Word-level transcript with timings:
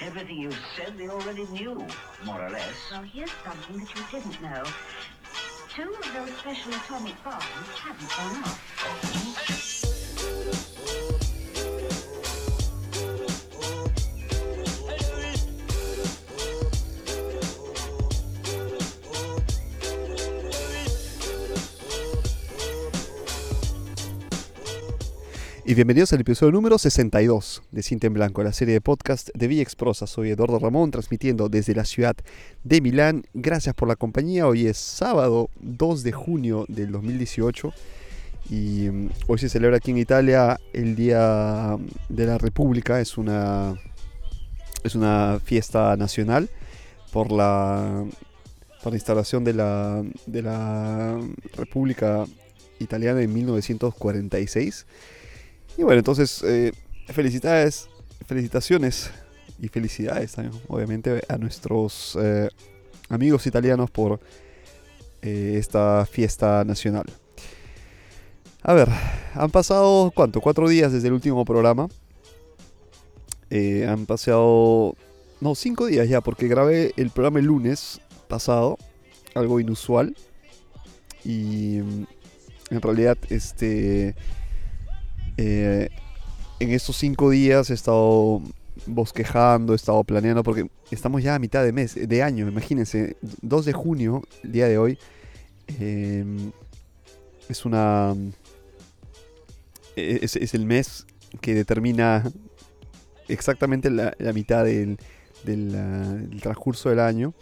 Everything 0.00 0.38
you 0.38 0.52
said 0.76 0.98
they 0.98 1.08
already 1.08 1.46
knew, 1.46 1.86
more 2.24 2.40
or 2.40 2.50
less. 2.50 2.74
Well, 2.90 3.02
here's 3.02 3.30
something 3.44 3.78
that 3.78 3.96
you 3.96 4.02
didn't 4.10 4.42
know. 4.42 4.64
Two 5.74 5.94
of 5.94 6.14
those 6.14 6.36
special 6.38 6.72
atomic 6.72 7.22
bombs 7.24 7.42
haven't 7.78 8.10
gone 8.10 8.44
off. 8.44 9.75
Y 25.68 25.74
bienvenidos 25.74 26.12
al 26.12 26.20
episodio 26.20 26.52
número 26.52 26.78
62 26.78 27.64
de 27.72 27.82
Cinta 27.82 28.06
en 28.06 28.14
Blanco, 28.14 28.40
la 28.44 28.52
serie 28.52 28.74
de 28.74 28.80
podcast 28.80 29.30
de 29.34 29.48
Villa 29.48 29.62
Exprosa. 29.62 30.06
Soy 30.06 30.30
Eduardo 30.30 30.60
Ramón, 30.60 30.92
transmitiendo 30.92 31.48
desde 31.48 31.74
la 31.74 31.84
ciudad 31.84 32.14
de 32.62 32.80
Milán. 32.80 33.24
Gracias 33.34 33.74
por 33.74 33.88
la 33.88 33.96
compañía. 33.96 34.46
Hoy 34.46 34.68
es 34.68 34.76
sábado 34.76 35.50
2 35.62 36.04
de 36.04 36.12
junio 36.12 36.66
del 36.68 36.92
2018 36.92 37.72
y 38.48 38.88
mm, 38.88 39.10
hoy 39.26 39.38
se 39.40 39.48
celebra 39.48 39.78
aquí 39.78 39.90
en 39.90 39.98
Italia 39.98 40.60
el 40.72 40.94
Día 40.94 41.76
de 42.10 42.26
la 42.26 42.38
República. 42.38 43.00
Es 43.00 43.18
una, 43.18 43.74
es 44.84 44.94
una 44.94 45.40
fiesta 45.42 45.96
nacional 45.96 46.48
por 47.12 47.32
la, 47.32 48.04
por 48.84 48.92
la 48.92 48.96
instalación 48.98 49.42
de 49.42 49.54
la, 49.54 50.04
de 50.26 50.42
la 50.42 51.20
República 51.56 52.24
Italiana 52.78 53.20
en 53.20 53.34
1946. 53.34 54.86
Y 55.76 55.82
bueno, 55.82 55.98
entonces, 55.98 56.42
eh, 56.42 56.72
felicidades, 57.08 57.88
felicitaciones 58.26 59.10
y 59.60 59.68
felicidades 59.68 60.32
también, 60.32 60.58
obviamente, 60.68 61.22
a 61.28 61.36
nuestros 61.36 62.16
eh, 62.20 62.48
amigos 63.10 63.46
italianos 63.46 63.90
por 63.90 64.18
eh, 65.20 65.56
esta 65.58 66.06
fiesta 66.06 66.64
nacional. 66.64 67.04
A 68.62 68.72
ver, 68.72 68.88
han 69.34 69.50
pasado, 69.50 70.10
¿cuánto? 70.14 70.40
Cuatro 70.40 70.66
días 70.66 70.92
desde 70.92 71.08
el 71.08 71.14
último 71.14 71.44
programa. 71.44 71.88
han 73.50 74.06
pasado, 74.06 74.96
no, 75.40 75.54
cinco 75.54 75.86
días 75.86 76.08
ya, 76.08 76.22
porque 76.22 76.48
grabé 76.48 76.94
el 76.96 77.10
programa 77.10 77.38
el 77.38 77.46
lunes 77.46 78.00
pasado, 78.28 78.78
algo 79.34 79.60
inusual. 79.60 80.16
Y 81.22 81.78
en 81.78 82.80
realidad, 82.80 83.18
este 83.28 84.14
eh, 85.36 85.88
en 86.60 86.70
estos 86.70 86.96
cinco 86.96 87.30
días 87.30 87.70
he 87.70 87.74
estado 87.74 88.42
bosquejando, 88.86 89.72
he 89.72 89.76
estado 89.76 90.02
planeando, 90.04 90.42
porque 90.42 90.68
estamos 90.90 91.22
ya 91.22 91.34
a 91.34 91.38
mitad 91.38 91.64
de 91.64 91.72
mes, 91.72 91.94
de 91.94 92.22
año, 92.22 92.48
imagínense, 92.48 93.16
2 93.42 93.64
de 93.64 93.72
junio, 93.72 94.22
el 94.42 94.52
día 94.52 94.68
de 94.68 94.78
hoy, 94.78 94.98
em, 95.78 96.52
es 97.48 97.64
una... 97.64 98.14
E-, 99.96 100.20
es, 100.22 100.54
el 100.54 100.66
mes 100.66 101.06
que 101.40 101.54
determina 101.54 102.30
exactamente 103.28 103.90
la, 103.90 104.14
mitad 104.34 104.64
del, 104.64 104.98
del, 105.44 106.40
transcurso 106.40 106.90
del 106.90 107.00
año 107.00 107.34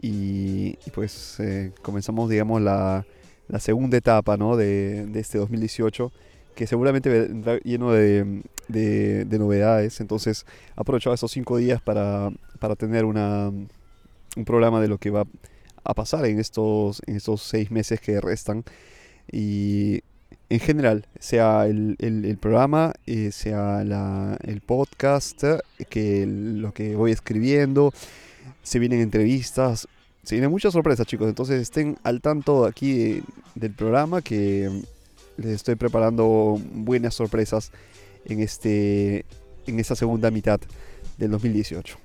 y, 0.00 0.76
pues 0.94 1.38
eh, 1.40 1.72
comenzamos, 1.82 2.30
digamos, 2.30 2.62
la, 2.62 3.04
la 3.48 3.58
segunda 3.60 3.96
etapa 3.96 4.36
¿no? 4.36 4.56
de, 4.56 5.06
de 5.06 5.20
este 5.20 5.38
2018 5.38 6.12
que 6.58 6.66
seguramente 6.66 7.08
vendrá 7.08 7.56
lleno 7.60 7.92
de, 7.92 8.42
de, 8.66 9.38
novedades. 9.38 10.00
Entonces, 10.00 10.44
he 10.76 10.80
aprovechado 10.80 11.14
estos 11.14 11.30
cinco 11.30 11.56
días 11.56 11.80
para, 11.80 12.30
para 12.58 12.74
tener 12.74 13.04
una, 13.04 13.46
un 13.46 14.44
programa 14.44 14.80
de 14.80 14.88
lo 14.88 14.98
que 14.98 15.10
va 15.10 15.24
a 15.84 15.94
pasar 15.94 16.26
en 16.26 16.40
estos, 16.40 17.00
en 17.06 17.14
estos 17.14 17.42
seis 17.42 17.70
meses 17.70 18.00
que 18.00 18.20
restan. 18.20 18.64
Y 19.30 20.00
en 20.48 20.58
general, 20.58 21.06
sea 21.20 21.68
el, 21.68 21.94
el, 22.00 22.36
programa, 22.38 22.92
eh, 23.06 23.30
sea 23.30 23.84
la, 23.84 24.36
el 24.42 24.60
podcast, 24.60 25.44
que 25.88 26.26
lo 26.26 26.74
que 26.74 26.96
voy 26.96 27.12
escribiendo, 27.12 27.92
se 28.64 28.80
vienen 28.80 28.98
entrevistas, 28.98 29.86
se 30.24 30.34
vienen 30.34 30.50
muchas 30.50 30.72
sorpresas, 30.72 31.06
chicos. 31.06 31.28
Entonces 31.28 31.62
estén 31.62 31.98
al 32.02 32.20
tanto 32.20 32.64
aquí 32.64 33.22
del 33.54 33.74
programa 33.74 34.22
que 34.22 34.82
les 35.38 35.54
estoy 35.54 35.76
preparando 35.76 36.60
buenas 36.72 37.14
sorpresas 37.14 37.70
en, 38.24 38.40
este, 38.40 39.24
en 39.66 39.80
esta 39.80 39.94
segunda 39.94 40.30
mitad 40.30 40.60
del 41.16 41.30
2018. 41.30 41.96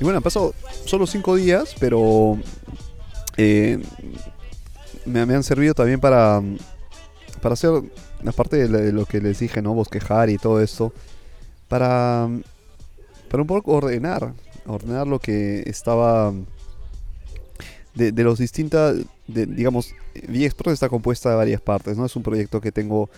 Y 0.00 0.04
bueno, 0.04 0.18
han 0.18 0.22
pasado 0.22 0.54
solo 0.84 1.06
cinco 1.06 1.34
días, 1.34 1.74
pero 1.80 2.38
eh, 3.36 3.82
me, 5.04 5.20
han 5.20 5.42
servido 5.42 5.74
también 5.74 5.98
para 5.98 6.40
para 7.38 7.54
hacer, 7.54 7.70
aparte 8.26 8.68
de 8.68 8.92
lo 8.92 9.06
que 9.06 9.20
les 9.20 9.38
dije, 9.38 9.62
¿no? 9.62 9.74
Bosquejar 9.74 10.30
y 10.30 10.38
todo 10.38 10.60
esto, 10.60 10.92
para, 11.68 12.28
para 13.30 13.42
un 13.42 13.46
poco 13.46 13.72
ordenar, 13.72 14.32
ordenar 14.66 15.06
lo 15.06 15.18
que 15.18 15.62
estaba 15.66 16.32
de, 17.94 18.12
de 18.12 18.24
los 18.24 18.38
distintas, 18.38 18.96
de, 19.26 19.46
digamos, 19.46 19.94
ViExpress 20.28 20.74
está 20.74 20.88
compuesta 20.88 21.30
de 21.30 21.36
varias 21.36 21.60
partes, 21.60 21.96
¿no? 21.96 22.06
Es 22.06 22.16
un 22.16 22.22
proyecto 22.22 22.60
que 22.60 22.72
tengo 22.72 23.10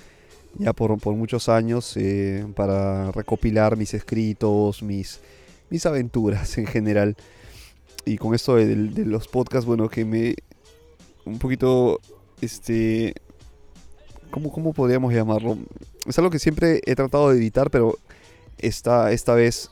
ya 0.58 0.72
por, 0.72 0.98
por 0.98 1.14
muchos 1.14 1.48
años 1.48 1.96
eh, 1.96 2.46
para 2.56 3.12
recopilar 3.12 3.76
mis 3.76 3.94
escritos, 3.94 4.82
mis, 4.82 5.20
mis 5.70 5.86
aventuras 5.86 6.58
en 6.58 6.66
general. 6.66 7.16
Y 8.04 8.16
con 8.16 8.34
esto 8.34 8.56
de, 8.56 8.74
de 8.74 9.04
los 9.04 9.28
podcasts, 9.28 9.66
bueno, 9.66 9.88
que 9.88 10.04
me 10.04 10.34
un 11.24 11.38
poquito 11.38 12.00
este 12.40 13.14
¿cómo, 14.30 14.50
¿cómo 14.52 14.72
podríamos 14.72 15.12
llamarlo? 15.12 15.58
Es 16.06 16.18
algo 16.18 16.30
que 16.30 16.38
siempre 16.38 16.80
he 16.84 16.94
tratado 16.94 17.30
de 17.30 17.36
evitar, 17.36 17.70
pero 17.70 17.98
esta, 18.58 19.12
esta 19.12 19.34
vez 19.34 19.70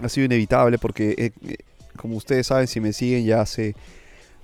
ha 0.00 0.08
sido 0.08 0.26
inevitable 0.26 0.78
porque, 0.78 1.14
eh, 1.18 1.32
eh, 1.46 1.56
como 1.96 2.16
ustedes 2.16 2.46
saben, 2.46 2.66
si 2.66 2.80
me 2.80 2.92
siguen 2.92 3.24
ya 3.24 3.40
hace, 3.40 3.74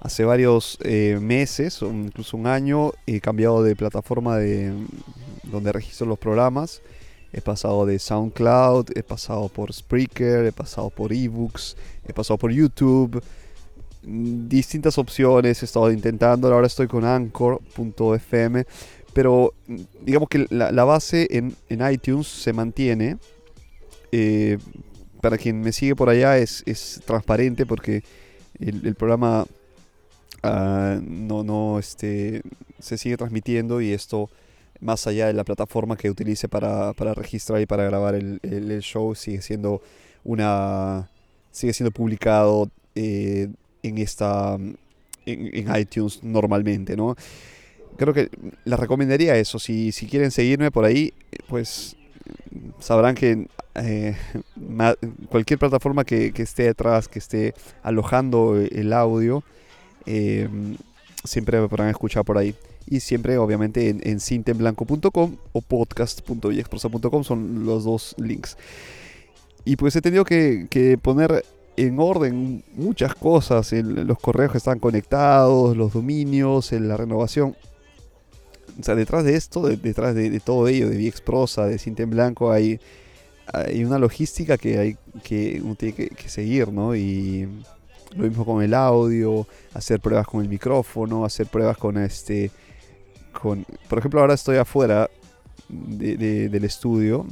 hace 0.00 0.24
varios 0.24 0.78
eh, 0.82 1.18
meses 1.20 1.82
o 1.82 1.90
incluso 1.90 2.36
un 2.36 2.46
año, 2.46 2.92
he 3.06 3.20
cambiado 3.20 3.62
de 3.62 3.76
plataforma 3.76 4.38
de 4.38 4.72
donde 5.44 5.72
registro 5.72 6.06
los 6.06 6.18
programas. 6.18 6.82
He 7.32 7.40
pasado 7.40 7.84
de 7.84 7.98
SoundCloud, 7.98 8.90
he 8.94 9.02
pasado 9.02 9.48
por 9.48 9.72
Spreaker, 9.72 10.46
he 10.46 10.52
pasado 10.52 10.90
por 10.90 11.12
eBooks, 11.12 11.76
he 12.06 12.12
pasado 12.12 12.38
por 12.38 12.52
YouTube 12.52 13.22
distintas 14.06 14.98
opciones, 14.98 15.62
he 15.62 15.64
estado 15.64 15.90
intentando, 15.90 16.52
ahora 16.52 16.66
estoy 16.66 16.86
con 16.86 17.04
anchor.fm, 17.04 18.64
pero 19.12 19.54
digamos 20.02 20.28
que 20.28 20.46
la, 20.50 20.84
base 20.84 21.28
en, 21.30 21.54
iTunes 21.90 22.26
se 22.26 22.52
mantiene. 22.52 23.16
Eh, 24.12 24.58
para 25.20 25.38
quien 25.38 25.62
me 25.62 25.72
sigue 25.72 25.96
por 25.96 26.10
allá 26.10 26.36
es, 26.36 27.00
transparente 27.06 27.64
porque 27.64 28.04
el, 28.60 28.94
programa 28.94 29.46
ah, 30.42 31.00
no, 31.02 31.42
no 31.42 31.78
este, 31.78 32.42
se 32.78 32.98
sigue 32.98 33.16
transmitiendo 33.16 33.80
y 33.80 33.92
esto 33.92 34.28
más 34.80 35.06
allá 35.06 35.28
de 35.28 35.32
la 35.32 35.44
plataforma 35.44 35.96
que 35.96 36.10
utilice 36.10 36.46
para, 36.46 36.92
registrar 36.92 37.60
y 37.62 37.66
para 37.66 37.84
grabar 37.84 38.14
el, 38.14 38.38
el, 38.42 38.80
show 38.82 39.14
sigue 39.14 39.40
siendo 39.40 39.80
una 40.24 41.08
sigue 41.50 41.72
siendo 41.72 41.90
publicado 41.90 42.68
eh, 42.94 43.48
en 43.84 43.98
esta 43.98 44.58
en, 45.26 45.76
iTunes 45.76 46.22
normalmente, 46.22 46.96
¿no? 46.96 47.16
Creo 47.96 48.12
que 48.12 48.28
les 48.64 48.78
recomendaría 48.78 49.36
eso. 49.36 49.58
Si, 49.58 49.92
si 49.92 50.06
quieren 50.06 50.30
seguirme 50.30 50.70
por 50.70 50.84
ahí, 50.84 51.12
pues 51.48 51.96
sabrán 52.80 53.14
que 53.14 53.46
eh, 53.76 54.16
cualquier 55.28 55.58
plataforma 55.58 56.04
que, 56.04 56.32
esté 56.36 56.64
detrás, 56.64 57.08
que 57.08 57.18
esté 57.18 57.54
alojando 57.82 58.56
el 58.56 58.92
audio, 58.92 59.44
eh, 60.06 60.48
siempre 61.22 61.60
me 61.60 61.68
podrán 61.68 61.88
escuchar 61.88 62.24
por 62.24 62.38
ahí. 62.38 62.54
Y 62.86 63.00
siempre, 63.00 63.38
obviamente, 63.38 63.88
en, 63.88 64.00
en 64.04 64.18
o 65.52 65.60
podcast.viexprosa.com 65.62 67.24
son 67.24 67.64
los 67.64 67.84
dos 67.84 68.14
links. 68.18 68.58
Y 69.64 69.76
pues 69.76 69.96
he 69.96 70.02
tenido 70.02 70.24
que 70.26 70.98
poner 71.00 71.44
en 71.76 71.98
orden 71.98 72.62
muchas 72.74 73.14
cosas, 73.14 73.72
los 73.72 74.18
correos 74.18 74.52
que 74.52 74.58
están 74.58 74.78
conectados, 74.78 75.76
los 75.76 75.92
dominios, 75.92 76.72
la 76.72 76.96
renovación. 76.96 77.56
O 78.78 78.82
sea, 78.82 78.94
detrás 78.94 79.24
de 79.24 79.36
esto, 79.36 79.62
detrás 79.68 80.14
de, 80.14 80.40
todo 80.40 80.68
ello, 80.68 80.88
de 80.88 80.96
VXProsa, 80.96 81.66
de 81.66 81.78
Cinta 81.78 82.04
Blanco, 82.06 82.50
hay, 82.50 82.80
hay 83.52 83.84
una 83.84 83.98
logística 83.98 84.58
que 84.58 84.78
hay 84.78 84.96
que 85.22 85.60
uno 85.62 85.74
tiene 85.74 85.94
que, 85.94 86.08
que 86.08 86.28
seguir, 86.28 86.72
¿no? 86.72 86.94
Y 86.96 87.48
lo 88.16 88.24
mismo 88.24 88.44
con 88.44 88.62
el 88.62 88.74
audio, 88.74 89.46
hacer 89.74 90.00
pruebas 90.00 90.26
con 90.26 90.42
el 90.42 90.48
micrófono, 90.48 91.24
hacer 91.24 91.46
pruebas 91.46 91.76
con 91.76 91.98
este, 91.98 92.50
con, 93.32 93.64
por 93.88 93.98
ejemplo, 93.98 94.20
ahora 94.20 94.34
estoy 94.34 94.56
afuera 94.56 95.08
de- 95.98 96.16
de- 96.16 96.48
del 96.48 96.64
estudio, 96.64 97.26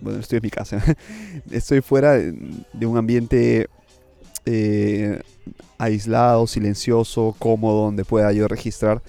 bueno, 0.00 0.16
el 0.16 0.20
estudio 0.22 0.38
es 0.38 0.42
mi 0.42 0.50
casa, 0.50 0.82
estoy 1.50 1.80
fuera 1.80 2.14
de 2.14 2.86
un 2.86 2.96
ambiente 2.96 3.68
eh, 4.44 5.20
aislado, 5.78 6.46
silencioso, 6.46 7.34
cómodo, 7.38 7.84
donde 7.84 8.04
pueda 8.04 8.32
yo 8.32 8.48
registrar. 8.48 9.02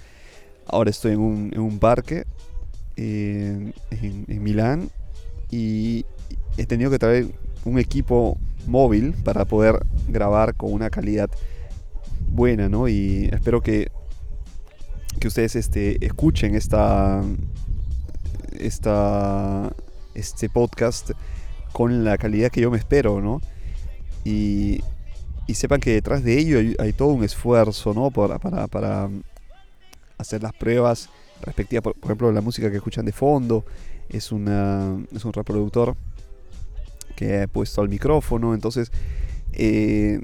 Ahora 0.65 0.89
estoy 0.89 1.13
en 1.13 1.19
un, 1.19 1.51
en 1.53 1.59
un 1.61 1.79
parque 1.79 2.25
en, 2.95 3.73
en- 3.91 4.25
en 4.27 4.43
Milán 4.43 4.89
y 5.51 6.05
he 6.57 6.65
tenido 6.65 6.89
que 6.91 6.99
traer 6.99 7.27
un 7.65 7.79
equipo 7.79 8.37
móvil 8.65 9.13
para 9.23 9.45
poder 9.45 9.85
grabar 10.09 10.55
con 10.55 10.73
una 10.73 10.89
calidad 10.89 11.29
buena, 12.31 12.67
¿no? 12.67 12.87
Y 12.89 13.29
espero 13.31 13.61
que, 13.61 13.89
que 15.19 15.27
ustedes 15.29 15.55
este, 15.55 16.03
escuchen 16.05 16.55
esta, 16.55 17.23
esta, 18.59 19.71
este 20.13 20.49
podcast 20.49 21.11
con 21.71 22.03
la 22.03 22.17
calidad 22.17 22.49
que 22.51 22.61
yo 22.61 22.71
me 22.71 22.77
espero, 22.77 23.21
¿no? 23.21 23.41
Y, 24.23 24.81
y 25.47 25.53
sepan 25.53 25.79
que 25.79 25.91
detrás 25.93 26.23
de 26.23 26.37
ello 26.37 26.59
hay, 26.59 26.75
hay 26.79 26.93
todo 26.93 27.09
un 27.09 27.23
esfuerzo, 27.23 27.93
¿no? 27.93 28.11
Por- 28.11 28.39
para, 28.39 28.67
para 28.67 29.09
hacer 30.17 30.43
las 30.43 30.53
pruebas 30.53 31.09
respectivas, 31.41 31.83
por, 31.83 31.93
por 31.95 32.09
ejemplo, 32.09 32.31
la 32.31 32.41
música 32.41 32.69
que 32.69 32.77
escuchan 32.77 33.05
de 33.05 33.11
fondo 33.11 33.63
es, 34.09 34.31
una, 34.31 34.97
es 35.15 35.23
un 35.23 35.33
reproductor 35.33 35.95
que 37.15 37.43
he 37.43 37.47
puesto 37.47 37.81
al 37.81 37.89
micrófono, 37.89 38.53
entonces... 38.53 38.91
eh, 39.53 40.19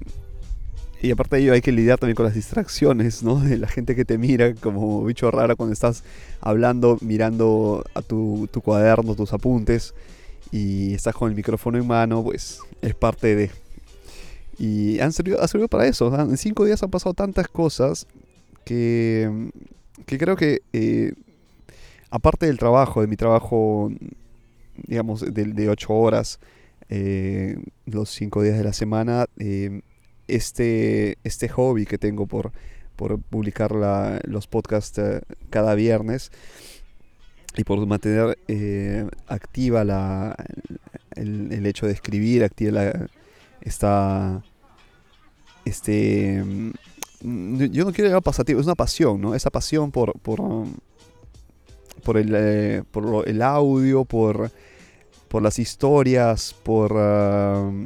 y 1.04 1.12
aparte 1.12 1.36
de 1.36 1.42
ello 1.42 1.54
hay 1.54 1.62
que 1.62 1.74
lidiar 1.74 2.00
también 2.00 2.16
con 2.16 2.26
las 2.26 2.34
distracciones, 2.34 3.24
¿no? 3.24 3.38
De 3.42 3.58
la 3.58 3.68
gente 3.68 3.94
que 3.94 4.06
te 4.06 4.18
mira 4.18 4.56
como 4.56 5.04
bicho 5.04 5.30
raro 5.32 5.58
cuando 5.58 5.74
estás 5.74 6.02
hablando, 6.40 6.98
mirando 7.02 7.84
a 7.94 8.02
tu, 8.02 8.48
cuaderno, 8.64 9.14
tus 9.14 9.34
apuntes, 9.34 9.94
y 10.50 10.94
estás 10.94 11.14
con 11.14 11.30
el 11.30 11.36
micrófono 11.36 11.78
en 11.78 11.86
mano, 11.86 12.24
pues 12.24 12.60
es 12.82 12.96
parte 12.96 13.36
de... 13.36 13.52
Y 14.58 15.02
han 15.02 15.12
servido, 15.12 15.42
ha 15.42 15.48
servido 15.50 15.68
para 15.68 15.88
eso. 15.88 16.18
En 16.18 16.38
cinco 16.38 16.64
días 16.64 16.82
han 16.84 16.90
pasado 16.90 17.14
tantas 17.14 17.50
cosas 17.50 18.08
que, 18.64 19.50
que 20.06 20.18
creo 20.18 20.38
que, 20.38 20.62
eh, 20.72 21.12
aparte 22.12 22.46
del 22.46 22.58
trabajo, 22.58 23.02
de 23.02 23.08
mi 23.08 23.18
trabajo, 23.18 23.92
digamos, 24.88 25.20
de, 25.20 25.44
de 25.44 25.70
ocho 25.70 25.94
horas, 25.94 26.40
eh, 26.88 27.58
los 27.88 28.10
cinco 28.10 28.42
días 28.42 28.58
de 28.58 28.64
la 28.64 28.72
semana, 28.72 29.26
eh, 29.38 29.82
este, 30.35 31.18
este 31.24 31.50
hobby 31.50 31.85
que 31.85 31.97
tengo 31.97 32.25
por, 32.27 32.51
por 32.95 33.19
publicar 33.19 33.74
los 34.25 34.47
podcasts 34.47 34.97
eh, 34.97 35.21
cada 35.50 35.75
viernes 35.75 36.31
y 37.56 37.63
por 37.63 37.85
mantener 37.85 38.38
eh, 38.47 39.07
activa 39.27 39.83
la, 39.83 40.35
el, 41.15 41.65
hecho 41.65 41.85
de 41.85 41.94
escribir, 41.94 42.44
activa 42.44 42.71
la, 42.71 43.07
esta, 43.62 44.44
este, 45.65 46.44
mm, 46.44 47.57
yo 47.71 47.85
no 47.85 47.94
quiero 47.94 48.09
llamar 48.09 48.24
pasatiempo, 48.24 48.62
es 48.62 48.68
una 48.68 48.75
pasión, 48.75 49.21
¿no? 49.21 49.35
Esa 49.35 49.51
pasión 49.51 49.91
por, 49.91 50.19
por, 50.19 50.41
por, 52.03 52.18
el, 52.18 52.33
eh, 52.35 52.83
por 52.91 53.27
el 53.27 53.41
audio, 53.41 54.03
por, 54.03 54.51
por 55.27 55.44
las 55.44 55.59
historias, 55.59 56.56
por, 56.63 56.94
um, 56.94 57.85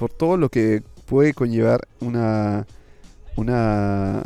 por 0.00 0.10
todo 0.10 0.38
lo 0.38 0.48
que 0.48 0.82
puede 1.04 1.34
conllevar 1.34 1.86
una, 2.00 2.66
una, 3.36 4.22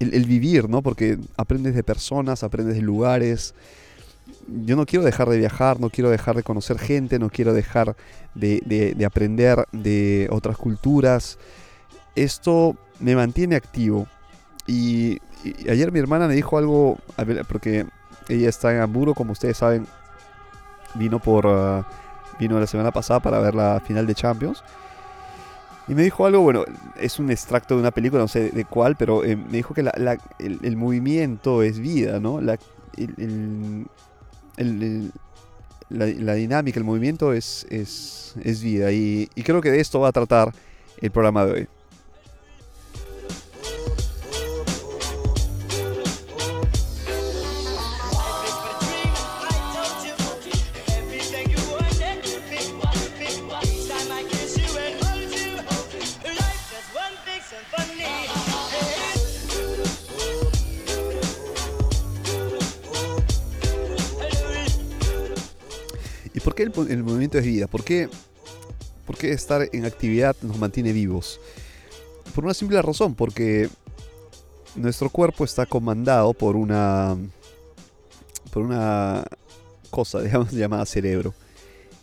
el, 0.00 0.24
vivir, 0.24 0.68
¿no? 0.68 0.82
Porque 0.82 1.16
aprendes 1.36 1.76
de 1.76 1.84
personas, 1.84 2.42
aprendes 2.42 2.74
de 2.74 2.82
lugares. 2.82 3.54
Yo 4.66 4.74
no 4.74 4.84
quiero 4.84 5.04
dejar 5.04 5.28
de 5.28 5.38
viajar, 5.38 5.78
no 5.78 5.90
quiero 5.90 6.10
dejar 6.10 6.34
de 6.34 6.42
conocer 6.42 6.78
gente, 6.80 7.20
no 7.20 7.30
quiero 7.30 7.54
dejar 7.54 7.94
de, 8.34 8.60
de- 8.66 8.94
de 8.94 9.04
aprender 9.04 9.64
de 9.70 10.26
otras 10.32 10.56
culturas. 10.56 11.38
Esto 12.16 12.76
me 12.98 13.14
mantiene 13.14 13.54
activo. 13.54 14.08
Y, 14.66 15.18
y 15.44 15.68
ayer 15.70 15.92
mi 15.92 16.00
hermana 16.00 16.26
me 16.26 16.34
dijo 16.34 16.58
algo, 16.58 16.98
porque 17.48 17.86
ella 18.28 18.48
está 18.48 18.74
en 18.74 18.80
Hamburgo, 18.80 19.14
como 19.14 19.32
ustedes 19.32 19.58
saben, 19.58 19.86
vino 20.94 21.20
por 21.20 21.46
ah, 21.46 21.86
vino 22.38 22.58
la 22.58 22.66
semana 22.66 22.90
pasada 22.92 23.20
para 23.20 23.38
ver 23.40 23.54
la 23.54 23.80
final 23.84 24.06
de 24.06 24.14
Champions. 24.14 24.62
Y 25.86 25.94
me 25.94 26.02
dijo 26.02 26.24
algo, 26.24 26.40
bueno, 26.40 26.64
es 26.98 27.18
un 27.18 27.30
extracto 27.30 27.74
de 27.74 27.80
una 27.80 27.90
película, 27.90 28.22
no 28.22 28.28
sé 28.28 28.50
de 28.50 28.64
cuál, 28.64 28.96
pero 28.96 29.22
eh, 29.22 29.36
me 29.36 29.58
dijo 29.58 29.74
que 29.74 29.82
la- 29.82 30.18
el, 30.38 30.76
movimiento 30.76 31.62
es 31.62 31.78
vida, 31.78 32.20
¿no? 32.20 32.40
La, 32.40 32.58
la 35.90 36.34
dinámica, 36.34 36.78
el 36.78 36.84
movimiento 36.84 37.32
es, 37.32 37.66
es, 37.68 38.34
es 38.42 38.62
vida. 38.62 38.92
Y, 38.92 39.28
y 39.34 39.42
creo 39.42 39.60
que 39.60 39.70
de 39.70 39.80
esto 39.80 40.00
va 40.00 40.08
a 40.08 40.12
tratar 40.12 40.52
el 41.00 41.10
programa 41.10 41.44
de 41.44 41.52
hoy. 41.52 41.68
El, 66.74 66.84
mo- 66.84 66.90
el 66.90 67.02
movimiento 67.04 67.38
es 67.38 67.44
vida? 67.44 67.66
¿Por 67.66 67.84
qué, 67.84 68.08
por 69.06 69.16
qué 69.16 69.32
estar 69.32 69.68
en 69.72 69.84
actividad 69.84 70.36
nos 70.42 70.58
mantiene 70.58 70.92
vivos? 70.92 71.40
Por 72.34 72.44
una 72.44 72.54
simple 72.54 72.80
razón, 72.82 73.14
porque 73.14 73.68
nuestro 74.76 75.08
cuerpo 75.10 75.44
está 75.44 75.66
comandado 75.66 76.32
por 76.34 76.56
una 76.56 77.16
por 78.52 78.62
una 78.62 79.24
cosa, 79.90 80.20
digamos, 80.22 80.52
llamada 80.52 80.86
cerebro. 80.86 81.34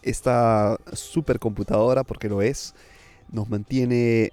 Esta 0.03 0.77
supercomputadora, 0.93 2.03
porque 2.03 2.27
lo 2.27 2.41
es, 2.41 2.73
nos 3.31 3.49
mantiene 3.49 4.29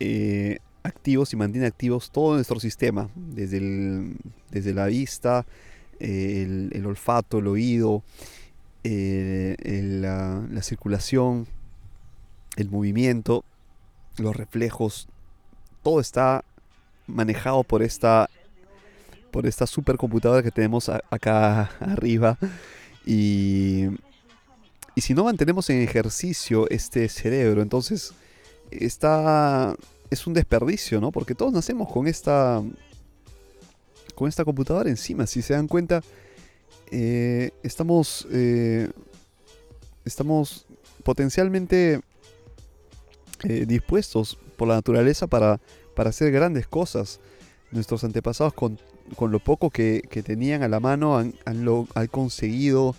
eh, 0.00 0.58
activos 0.82 1.32
y 1.32 1.36
mantiene 1.36 1.66
activos 1.66 2.10
todo 2.10 2.34
nuestro 2.34 2.58
sistema, 2.58 3.08
desde, 3.14 3.58
el- 3.58 4.16
desde 4.50 4.74
la 4.74 4.86
vista, 4.86 5.46
el 6.00 6.84
olfato, 6.86 7.38
el 7.38 7.46
oído, 7.46 8.02
eh, 8.84 9.56
el, 9.62 10.02
la, 10.02 10.46
la 10.50 10.62
circulación, 10.62 11.46
el 12.56 12.68
movimiento, 12.70 13.44
los 14.18 14.36
reflejos, 14.36 15.08
todo 15.82 16.00
está 16.00 16.44
manejado 17.06 17.64
por 17.64 17.82
esta 17.82 18.28
por 19.30 19.46
esta 19.46 19.66
supercomputadora 19.66 20.42
que 20.42 20.50
tenemos 20.50 20.88
a- 20.88 21.00
acá 21.08 21.70
arriba. 21.80 22.36
Y, 23.06 23.84
y 24.94 25.00
si 25.00 25.14
no 25.14 25.24
mantenemos 25.24 25.70
en 25.70 25.80
ejercicio 25.82 26.68
este 26.68 27.08
cerebro 27.08 27.62
entonces 27.62 28.12
está 28.70 29.74
es 30.10 30.26
un 30.26 30.34
desperdicio 30.34 31.00
no 31.00 31.10
porque 31.12 31.34
todos 31.34 31.52
nacemos 31.52 31.90
con 31.90 32.06
esta 32.06 32.62
con 34.14 34.28
esta 34.28 34.44
computadora 34.44 34.90
encima 34.90 35.26
si 35.26 35.40
se 35.42 35.54
dan 35.54 35.66
cuenta 35.68 36.02
eh, 36.90 37.50
estamos 37.62 38.26
eh, 38.32 38.90
estamos 40.04 40.66
potencialmente 41.04 42.00
eh, 43.44 43.64
dispuestos 43.66 44.36
por 44.56 44.68
la 44.68 44.74
naturaleza 44.74 45.26
para, 45.26 45.60
para 45.94 46.10
hacer 46.10 46.30
grandes 46.32 46.66
cosas. 46.66 47.20
Nuestros 47.70 48.02
antepasados 48.04 48.52
con, 48.52 48.78
con 49.16 49.30
lo 49.30 49.38
poco 49.38 49.70
que, 49.70 50.02
que 50.10 50.22
tenían 50.22 50.62
a 50.62 50.68
la 50.68 50.80
mano 50.80 51.16
han, 51.16 51.34
han 51.44 51.64
lo- 51.64 51.86
han 51.94 52.08
conseguido 52.08 52.96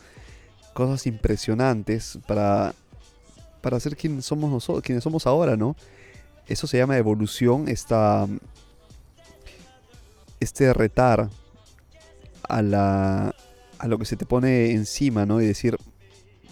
cosas 0.73 1.05
impresionantes 1.05 2.17
para, 2.27 2.73
para 3.61 3.79
ser 3.79 3.97
quienes 3.97 4.25
somos 4.25 4.49
nosotros, 4.49 4.83
quienes 4.83 5.03
somos 5.03 5.27
ahora, 5.27 5.57
¿no? 5.57 5.75
Eso 6.47 6.67
se 6.67 6.77
llama 6.77 6.97
evolución, 6.97 7.67
esta, 7.67 8.27
este 10.39 10.73
retar 10.73 11.29
a, 12.47 12.61
la, 12.61 13.35
a 13.81 13.87
lo 13.87 13.97
que 13.97 14.05
se 14.05 14.15
te 14.15 14.27
pone 14.27 14.71
encima, 14.71 15.25
¿no? 15.25 15.41
Y 15.41 15.47
decir, 15.47 15.75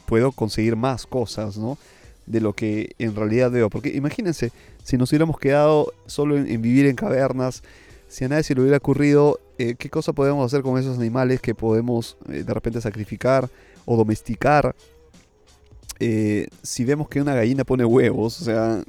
puedo 0.08 0.32
conseguir 0.32 0.76
más 0.76 1.06
cosas, 1.06 1.58
¿no? 1.58 1.78
De 2.26 2.42
lo 2.42 2.54
que 2.54 2.96
en 2.98 3.16
realidad 3.16 3.52
veo. 3.52 3.70
Porque 3.70 3.90
imagínense, 3.90 4.52
si 4.84 4.98
nos 4.98 5.12
hubiéramos 5.12 5.38
quedado 5.38 5.94
solo 6.08 6.38
en, 6.38 6.60
vivir 6.60 6.88
en 6.88 6.96
cavernas, 6.96 7.62
si 8.08 8.26
a 8.26 8.30
nadie 8.30 8.42
se 8.42 8.56
le 8.56 8.62
hubiera 8.62 8.78
ocurrido 8.78 9.40
eh, 9.60 9.76
qué 9.78 9.92
cosa 9.92 10.12
podemos 10.12 10.44
hacer 10.44 10.64
con 10.64 10.80
esos 10.80 10.98
animales 10.98 11.40
que 11.40 11.54
podemos 11.54 12.18
eh, 12.30 12.44
de 12.44 12.52
repente 12.52 12.82
sacrificar 12.82 13.48
o 13.86 13.96
domesticar. 13.96 14.76
Eh, 16.00 16.48
si 16.64 16.84
vemos 16.84 17.10
que 17.10 17.22
una 17.22 17.36
gallina 17.36 17.64
pone 17.64 17.86
huevos, 17.86 18.42
o 18.42 18.44
sea, 18.44 18.84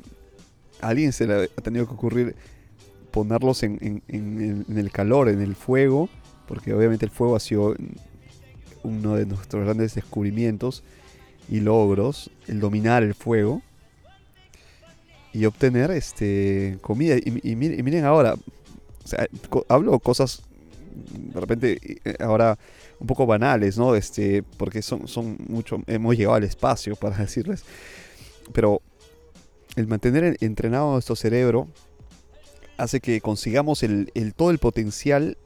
a 0.81 0.89
alguien 0.89 1.13
se 1.13 1.27
le 1.27 1.35
ha 1.45 1.63
tenido 1.63 1.87
que 1.87 1.93
ocurrir 1.93 2.35
ponerlos 3.11 3.65
en 3.65 4.03
el 4.09 4.91
calor, 4.93 5.29
en 5.29 5.43
el 5.43 5.55
fuego, 5.57 6.09
porque 6.49 6.73
obviamente 6.73 7.05
el 7.05 7.11
fuego 7.11 7.37
ha 7.37 7.41
sido 7.41 7.75
uno 8.83 9.17
de 9.17 9.27
nuestros 9.27 9.65
grandes 9.65 9.95
descubrimientos 9.95 10.83
y 11.49 11.61
logros, 11.61 12.31
el 12.49 12.61
dominar 12.61 13.03
el 13.03 13.15
fuego 13.15 13.63
y 15.33 15.45
obtener 15.45 15.91
este 15.91 16.79
comida. 16.81 17.17
Y, 17.17 17.55
miren, 17.57 18.05
ahora, 18.05 18.35
hablo 19.69 19.99
cosas 19.99 20.43
de 21.33 21.41
repente 21.41 21.79
eh, 22.05 22.17
ahora 22.21 22.59
un 22.99 23.07
poco 23.07 23.25
banales, 23.27 23.79
¿no? 23.79 23.95
Este, 23.95 24.43
porque 24.43 24.83
son, 24.83 25.09
son 25.09 25.39
mucho, 25.49 25.79
hemos 25.87 26.17
llegado 26.17 26.35
al 26.35 26.45
espacio 26.45 26.97
para 26.97 27.17
decirles, 27.19 27.65
pero 28.53 28.83
el 29.77 29.87
mantener 29.87 30.25
en- 30.25 30.37
entrenado 30.41 30.93
nuestro 30.93 31.17
cerebro 31.17 31.69
hace 32.77 33.01
que 33.01 33.21
consigamos 33.21 33.83
el- 33.83 34.11
todo 34.37 34.51
el 34.51 34.59
potencial 34.59 35.37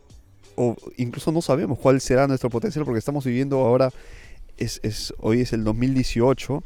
o 0.56 0.76
incluso 0.96 1.32
no 1.32 1.42
sabemos 1.42 1.78
cuál 1.78 2.00
será 2.00 2.26
nuestro 2.26 2.50
potencial 2.50 2.84
porque 2.84 2.98
estamos 2.98 3.24
viviendo 3.24 3.58
ahora 3.60 3.90
es, 4.56 4.80
es- 4.82 5.12
hoy 5.18 5.40
es 5.40 5.52
el 5.52 5.64
2018 5.64 6.62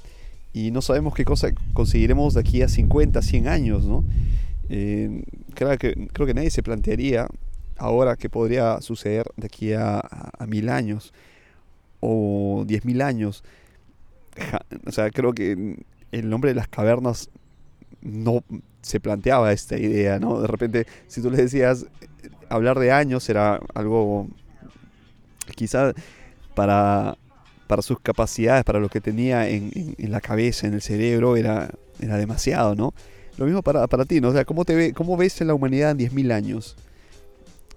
y 0.52 0.70
no 0.70 0.82
sabemos 0.82 1.14
qué 1.14 1.24
cosa 1.24 1.50
conseguiremos 1.74 2.34
de 2.34 2.40
aquí 2.40 2.62
a 2.62 2.68
50, 2.68 3.22
100 3.22 3.48
años, 3.48 3.84
¿no? 3.84 4.04
Eh, 4.70 5.22
creo, 5.54 5.76
que, 5.78 6.08
creo 6.12 6.26
que 6.26 6.34
nadie 6.34 6.50
se 6.50 6.62
plantearía 6.62 7.26
ahora 7.76 8.16
qué 8.16 8.28
podría 8.28 8.80
suceder 8.80 9.26
de 9.36 9.46
aquí 9.46 9.72
a, 9.72 9.98
a- 10.00 10.46
mil 10.46 10.68
años 10.68 11.12
o 12.00 12.64
diez 12.66 12.84
mil 12.84 13.02
años. 13.02 13.42
Ja- 14.36 14.64
o 14.86 14.92
sea, 14.92 15.10
creo 15.10 15.32
que 15.32 15.76
el 16.12 16.28
nombre 16.30 16.50
de 16.50 16.54
las 16.54 16.68
cavernas 16.68 17.28
no 18.02 18.42
se 18.82 19.00
planteaba 19.00 19.52
esta 19.52 19.76
idea, 19.76 20.18
¿no? 20.18 20.40
De 20.40 20.46
repente, 20.46 20.86
si 21.08 21.20
tú 21.20 21.30
le 21.30 21.38
decías 21.38 21.86
hablar 22.48 22.78
de 22.78 22.92
años 22.92 23.28
era 23.28 23.60
algo 23.74 24.28
quizá 25.54 25.92
para, 26.54 27.16
para 27.66 27.82
sus 27.82 28.00
capacidades, 28.00 28.64
para 28.64 28.80
lo 28.80 28.88
que 28.88 29.00
tenía 29.00 29.48
en, 29.48 29.94
la 29.98 30.20
cabeza, 30.20 30.66
en 30.66 30.74
el 30.74 30.82
cerebro, 30.82 31.36
era, 31.36 31.70
era 32.00 32.16
demasiado, 32.16 32.74
¿no? 32.74 32.94
Lo 33.36 33.44
mismo 33.44 33.62
para, 33.62 33.86
para 33.86 34.04
ti, 34.04 34.20
¿no? 34.20 34.28
O 34.28 34.32
sea, 34.32 34.44
¿cómo, 34.44 34.64
te 34.64 34.74
ve, 34.74 34.92
¿cómo 34.92 35.16
ves 35.16 35.40
en 35.40 35.48
la 35.48 35.54
humanidad 35.54 35.92
en 35.92 35.98
10.000 35.98 36.32
años? 36.32 36.76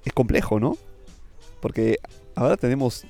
Es 0.03 0.13
complejo, 0.13 0.59
¿no? 0.59 0.77
Porque 1.59 1.99
ahora 2.35 2.57
tenemos 2.57 3.05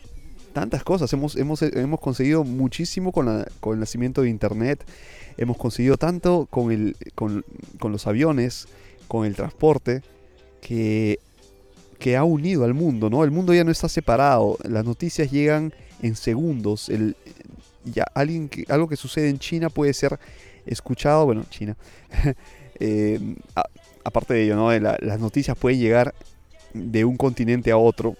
tantas 0.51 0.84
cosas, 0.84 1.12
hemos, 1.13 1.38
hemos, 1.38 1.62
hemos 1.62 2.00
conseguido 2.01 2.44
muchísimo 2.44 3.13
con, 3.13 3.46
con 3.62 3.74
el 3.74 3.80
nacimiento 3.80 4.24
de 4.24 4.30
Internet, 4.30 4.84
hemos 5.38 5.56
conseguido 5.56 5.96
tanto 5.96 6.48
con, 6.50 6.72
el, 6.72 6.98
con, 7.15 7.46
con 7.80 7.94
los 7.94 8.06
aviones, 8.08 8.68
con 9.08 9.25
el 9.25 9.36
transporte, 9.36 10.01
que, 10.60 11.20
que 12.01 12.17
ha 12.17 12.24
unido 12.24 12.65
al 12.65 12.74
mundo, 12.74 13.10
¿no? 13.12 13.24
El 13.24 13.29
mundo 13.31 13.53
ya 13.53 13.63
no 13.63 13.72
está 13.72 13.88
separado, 13.88 14.58
las 14.63 14.84
noticias 14.84 15.29
llegan 15.31 15.72
en 16.01 16.15
segundos, 16.15 16.89
el, 16.89 17.15
ya 17.86 18.03
alguien 18.15 18.50
que, 18.50 18.65
algo 18.70 18.88
que 18.89 18.96
sucede 18.98 19.29
en 19.29 19.38
China 19.38 19.70
puede 19.70 19.93
ser 19.93 20.20
escuchado, 20.65 21.25
bueno, 21.25 21.46
China, 21.51 21.77
eh, 22.79 23.20
aparte 24.03 24.34
de 24.34 24.43
ello, 24.46 24.55
¿no? 24.55 24.72
La- 24.79 24.98
las 25.00 25.20
noticias 25.20 25.55
pueden 25.55 25.79
llegar 25.79 26.15
de 26.74 27.05
un 27.05 27.17
continente 27.17 27.70
a 27.72 27.77
otro, 27.77 28.15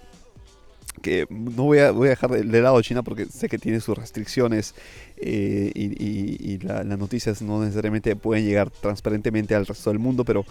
que 1.00 1.26
no 1.30 1.64
voy 1.64 1.78
a, 1.78 1.90
voy 1.90 2.08
a 2.08 2.10
dejar 2.10 2.30
de, 2.30 2.60
lado 2.60 2.80
China 2.82 3.02
porque 3.02 3.26
sé 3.26 3.48
que 3.48 3.58
tiene 3.58 3.80
sus 3.80 3.96
restricciones 3.96 4.74
eh, 5.16 5.72
y, 5.74 5.84
y- 6.04 6.36
y 6.52 6.58
la- 6.58 6.84
las 6.84 6.98
noticias 6.98 7.40
no 7.42 7.60
necesariamente 7.62 8.14
pueden 8.14 8.44
llegar 8.44 8.70
transparentemente 8.70 9.54
al 9.54 9.66
resto 9.66 9.90
del 9.90 9.98
mundo, 9.98 10.24
pero 10.24 10.44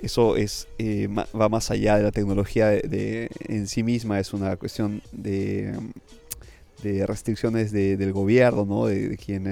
eso 0.00 0.36
es 0.36 0.68
eh, 0.78 1.08
va 1.08 1.48
más 1.48 1.70
allá 1.72 1.96
de 1.96 2.04
la 2.04 2.12
tecnología 2.12 2.68
de, 2.68 3.28
en 3.48 3.66
sí 3.66 3.82
misma, 3.82 4.20
es 4.20 4.32
una 4.32 4.56
cuestión 4.56 5.02
de, 5.10 5.74
restricciones 7.06 7.72
de- 7.72 7.96
del 7.96 8.12
gobierno, 8.12 8.64
¿no? 8.64 8.86
de, 8.86 9.16
quien 9.16 9.46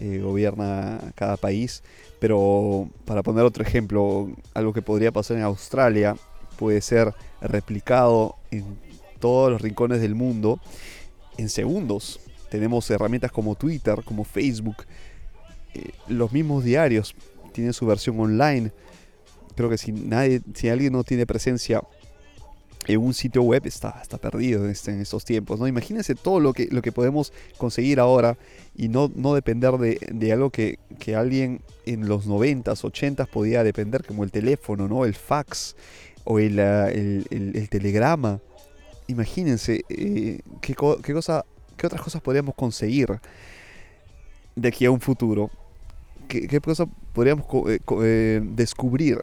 eh, 0.00 0.18
gobierna 0.20 1.00
cada 1.14 1.36
país. 1.36 1.82
Pero 2.20 2.88
para 3.04 3.22
poner 3.22 3.44
otro 3.44 3.64
ejemplo, 3.64 4.30
algo 4.54 4.72
que 4.72 4.82
podría 4.82 5.10
pasar 5.12 5.38
en 5.38 5.42
Australia 5.44 6.14
puede 6.58 6.80
ser 6.80 7.12
replicado 7.40 8.36
en 8.50 8.64
todos 9.22 9.50
los 9.52 9.62
rincones 9.62 10.00
del 10.02 10.14
mundo 10.16 10.60
en 11.38 11.48
segundos. 11.48 12.20
Tenemos 12.50 12.90
herramientas 12.90 13.30
como 13.32 13.54
Twitter, 13.54 14.02
como 14.04 14.24
Facebook, 14.24 14.76
eh, 15.74 15.90
los 16.08 16.32
mismos 16.32 16.64
diarios 16.64 17.14
tienen 17.52 17.72
su 17.72 17.86
versión 17.86 18.18
online. 18.20 18.72
Creo 19.56 19.70
que 19.70 19.78
si 19.78 19.92
nadie, 19.92 20.42
si 20.54 20.68
alguien 20.68 20.92
no 20.92 21.04
tiene 21.04 21.24
presencia 21.24 21.82
en 22.88 22.98
un 22.98 23.14
sitio 23.14 23.42
web 23.42 23.64
está, 23.64 24.00
está 24.02 24.18
perdido 24.18 24.64
en, 24.64 24.70
este- 24.72 24.90
en 24.90 25.00
estos 25.00 25.24
tiempos. 25.24 25.60
¿no? 25.60 25.68
Imagínense 25.68 26.14
todo 26.16 26.40
lo 26.40 26.52
que, 26.52 26.66
lo 26.72 26.82
que 26.82 26.90
podemos 26.90 27.32
conseguir 27.56 28.00
ahora 28.00 28.36
y 28.76 28.88
no, 28.88 29.10
no 29.14 29.34
depender 29.34 29.78
de, 29.78 29.98
de 30.12 30.32
algo 30.32 30.50
que, 30.50 30.78
que 30.98 31.14
alguien 31.14 31.60
en 31.86 32.08
los 32.08 32.26
90s, 32.26 32.82
80s 32.82 33.28
podía 33.28 33.62
depender, 33.62 34.04
como 34.04 34.24
el 34.24 34.32
teléfono, 34.32 34.88
¿no? 34.88 35.04
el 35.04 35.14
fax 35.14 35.76
o 36.24 36.38
el, 36.40 36.58
ah, 36.58 36.90
el 36.90 37.68
telegrama. 37.70 38.40
Imagínense 39.12 39.84
eh, 39.90 40.40
qué, 40.62 40.74
co- 40.74 40.96
qué 41.02 41.12
cosa, 41.12 41.44
qué 41.76 41.86
otras 41.86 42.00
cosas 42.00 42.22
podríamos 42.22 42.54
conseguir 42.54 43.20
de 44.56 44.68
aquí 44.68 44.84
a 44.86 44.90
un 44.90 45.00
futuro. 45.00 45.50
¿Qué, 46.28 46.46
qué 46.48 46.60
cosa 46.60 46.86
podríamos 47.12 47.44
eh, 47.68 47.78
eh, 48.02 48.40
descubrir? 48.42 49.20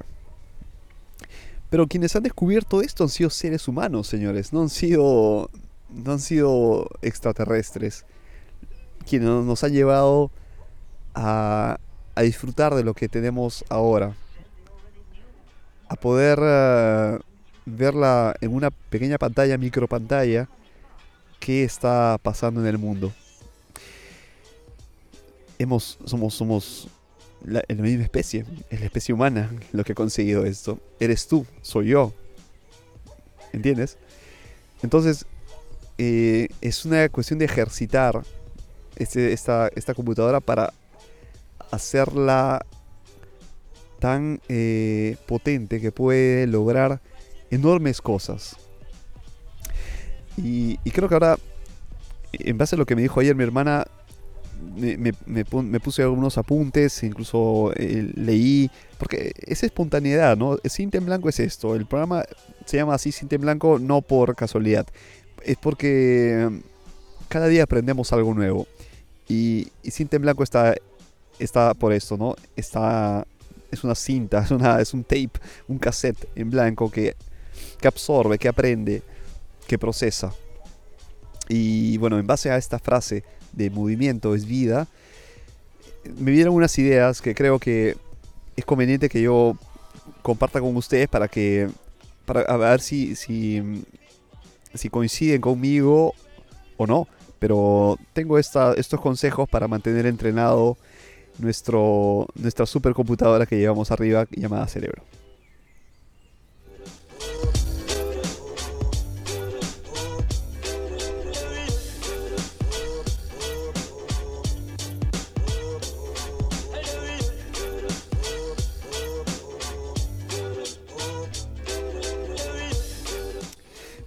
Pero 1.72 1.88
quienes 1.88 2.16
han 2.16 2.24
descubierto 2.24 2.82
esto 2.82 3.04
han 3.04 3.10
sido 3.10 3.30
seres 3.30 3.68
humanos, 3.68 4.08
señores. 4.08 4.54
No 4.54 4.62
han 4.62 4.70
sido, 4.70 5.50
no 5.90 6.12
han 6.12 6.20
sido 6.20 6.88
extraterrestres. 7.02 8.06
Quienes 9.08 9.28
no- 9.28 9.42
nos 9.44 9.64
han 9.64 9.72
llevado 9.74 10.30
a, 11.16 11.80
disfrutar 12.22 12.76
de 12.76 12.84
lo 12.84 12.94
que 12.94 13.08
tenemos 13.08 13.64
ahora. 13.70 14.14
A 15.88 15.96
poder 15.96 16.38
verla 17.76 18.36
en 18.42 18.54
una 18.54 18.72
pequeña 18.72 19.18
pantalla, 19.18 19.58
micro 19.58 19.88
pantalla, 19.88 20.48
qué 21.40 21.64
está 21.64 22.18
pasando 22.22 22.62
en 22.62 22.68
el 22.68 22.78
mundo. 22.78 23.14
Somos, 26.06 26.88
la, 27.46 27.64
misma 27.70 28.04
especie, 28.04 28.46
es 28.70 28.80
la 28.80 28.86
especie 28.86 29.14
humana 29.14 29.52
lo 29.72 29.84
que 29.84 29.92
ha 29.92 29.96
conseguido 29.96 30.46
esto. 30.46 30.80
Eres 31.00 31.28
tú, 31.28 31.46
soy 31.62 31.88
yo. 31.88 32.14
¿Entiendes? 33.52 33.98
Entonces, 34.82 35.26
eh, 35.98 36.48
es 36.62 36.86
una 36.86 37.10
cuestión 37.10 37.40
de 37.40 37.46
ejercitar 37.46 38.24
este- 38.96 39.34
esta, 39.34 39.70
esta 39.76 39.94
computadora 39.94 40.40
para 40.40 40.74
hacerla 41.72 42.66
tan 44.00 44.40
eh, 44.48 45.18
potente 45.28 45.82
que 45.82 45.92
puede 45.92 46.48
lograr 46.48 47.02
enormes 47.52 48.02
cosas. 48.02 48.56
Y, 50.38 50.80
y 50.84 50.92
creo 50.92 51.10
que 51.10 51.16
ahora, 51.16 51.38
en 52.34 52.58
base 52.58 52.76
a 52.76 52.78
lo 52.80 52.86
que 52.86 52.96
me 52.96 53.02
dijo 53.02 53.20
ayer 53.20 53.36
mi 53.36 53.44
hermana, 53.44 53.86
me, 54.76 54.98
me- 54.98 55.14
me 55.26 55.46
pu- 55.46 55.64
me 55.64 55.80
puse 55.80 56.02
algunos 56.04 56.38
apuntes, 56.38 57.04
incluso 57.04 57.72
eh, 57.76 58.12
leí, 58.16 58.70
porque 58.98 59.34
es 59.46 59.64
espontaneidad, 59.64 60.38
¿no? 60.38 60.58
Cinta 60.66 60.98
en 60.98 61.06
Blanco 61.06 61.30
es 61.30 61.40
esto, 61.40 61.76
el 61.76 61.86
programa 61.86 62.24
se 62.66 62.78
llama 62.78 62.94
así 62.96 63.12
Cinta 63.12 63.36
en 63.36 63.42
Blanco 63.42 63.80
no 63.80 64.02
por 64.02 64.36
casualidad, 64.36 64.86
es 65.44 65.58
porque 65.58 66.50
cada 67.30 67.48
día 67.48 67.64
aprendemos 67.64 68.12
algo 68.14 68.34
nuevo. 68.34 68.68
Y, 69.28 69.68
y 69.84 69.92
Cinta 69.92 70.16
en 70.18 70.24
Blanco 70.24 70.44
está, 70.44 70.76
está 71.38 71.74
por 71.74 71.94
esto, 71.94 72.18
¿no? 72.18 72.36
Está, 72.56 73.26
es 73.72 73.84
una 73.84 73.96
cinta, 73.96 74.40
es, 74.44 74.52
una, 74.52 74.80
es 74.82 74.94
un 74.94 75.04
tape, 75.04 75.32
un 75.68 75.78
cassette 75.80 76.28
en 76.36 76.50
blanco 76.50 76.90
que, 76.92 77.16
que 77.80 77.88
absorbe, 77.88 78.38
que 78.38 78.48
aprende, 78.48 79.02
que 79.68 79.78
procesa. 79.78 80.34
Y 81.48 81.98
bueno, 81.98 82.20
en 82.20 82.28
base 82.28 82.52
a 82.52 82.58
esta 82.58 82.80
frase 82.80 83.24
de 83.54 83.70
movimiento 83.70 84.36
es 84.36 84.46
vida, 84.46 84.88
me 86.18 86.32
dieron 86.32 86.54
unas 86.54 86.78
ideas 86.78 87.22
que 87.22 87.36
creo 87.36 87.60
que 87.60 87.98
es 88.56 88.66
conveniente 88.66 89.10
que 89.10 89.22
yo 89.22 89.58
comparta 90.22 90.60
con 90.60 90.76
ustedes 90.76 91.08
para 91.08 91.28
que 91.28 91.70
para 92.26 92.42
a 92.42 92.58
ver 92.58 92.82
si 92.82 93.16
si, 93.16 93.84
si 94.74 94.90
coinciden 94.90 95.42
conmigo 95.42 96.14
o 96.78 96.88
no. 96.88 97.08
Pero 97.40 97.98
tengo 98.12 98.38
esta, 98.38 98.74
estos 98.74 99.00
consejos 99.00 99.48
para 99.48 99.68
mantener 99.68 100.06
entrenado 100.06 100.78
nuestro, 101.38 102.28
nuestra 102.36 102.66
supercomputadora 102.66 103.46
que 103.46 103.58
llevamos 103.58 103.92
arriba 103.92 104.28
llamada 104.32 104.68
cerebro. 104.68 105.04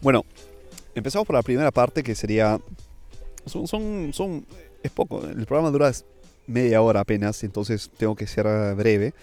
Bueno, 0.02 0.25
empezamos 0.97 1.26
por 1.26 1.37
la 1.37 1.42
primera 1.42 1.71
parte 1.71 2.02
que 2.02 2.14
sería... 2.14 2.61
Son, 3.47 3.66
son, 4.12 4.47
es 4.82 4.90
poco, 4.90 5.25
el 5.25 5.47
programa 5.47 5.71
dura 5.71 5.92
media 6.47 6.82
hora 6.82 7.00
apenas, 7.00 7.42
entonces 7.44 7.90
tengo 7.97 8.14
que 8.16 8.26
ser 8.26 8.47
breve. 8.75 9.14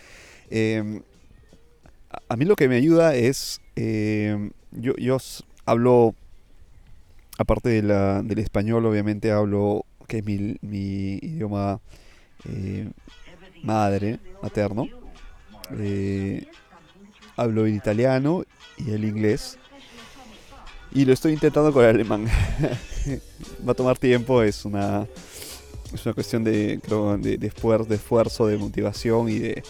Eh, 0.49 1.01
a 2.27 2.35
mí 2.35 2.45
lo 2.45 2.55
que 2.55 2.67
me 2.69 2.77
ayuda 2.77 3.13
es, 3.13 3.61
eh, 3.75 4.51
yo, 4.71 4.95
yo 4.95 5.17
hablo, 5.65 6.15
aparte 7.37 7.69
de 7.69 7.81
del 8.23 8.39
español, 8.39 8.85
obviamente 8.85 9.31
hablo, 9.31 9.85
que 10.07 10.19
es 10.19 10.25
mi, 10.25 10.57
mi 10.61 11.19
idioma 11.21 11.81
eh, 12.45 12.89
madre, 13.63 14.19
materno. 14.41 14.87
Eh, 15.77 16.47
hablo 17.35 17.65
el 17.65 17.75
italiano 17.75 18.43
y 18.77 18.91
el 18.91 19.03
inglés. 19.03 19.59
Y 20.91 21.05
lo 21.05 21.13
estoy 21.13 21.33
intentando 21.33 21.71
con 21.71 21.83
el 21.83 21.89
alemán. 21.89 22.25
Va 23.67 23.73
a 23.73 23.75
tomar 23.75 23.97
tiempo, 23.97 24.41
es 24.41 24.65
una, 24.65 25.07
es 25.93 26.05
una 26.05 26.13
cuestión 26.13 26.43
de, 26.43 26.79
creo, 26.83 27.17
de, 27.17 27.37
de, 27.37 27.47
esfuerzo, 27.47 28.47
de 28.47 28.57
motivación 28.57 29.29
y 29.29 29.39
de, 29.39 29.63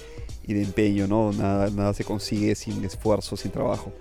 y 0.48 0.54
de 0.54 0.64
empeño, 0.64 1.08
¿no? 1.08 1.34
Nada, 1.34 1.70
nada 1.70 1.94
se 1.94 2.04
consigue 2.04 2.56
sin 2.56 2.84
esfuerzo, 2.86 3.36
sin 3.36 3.52
trabajo. 3.52 3.92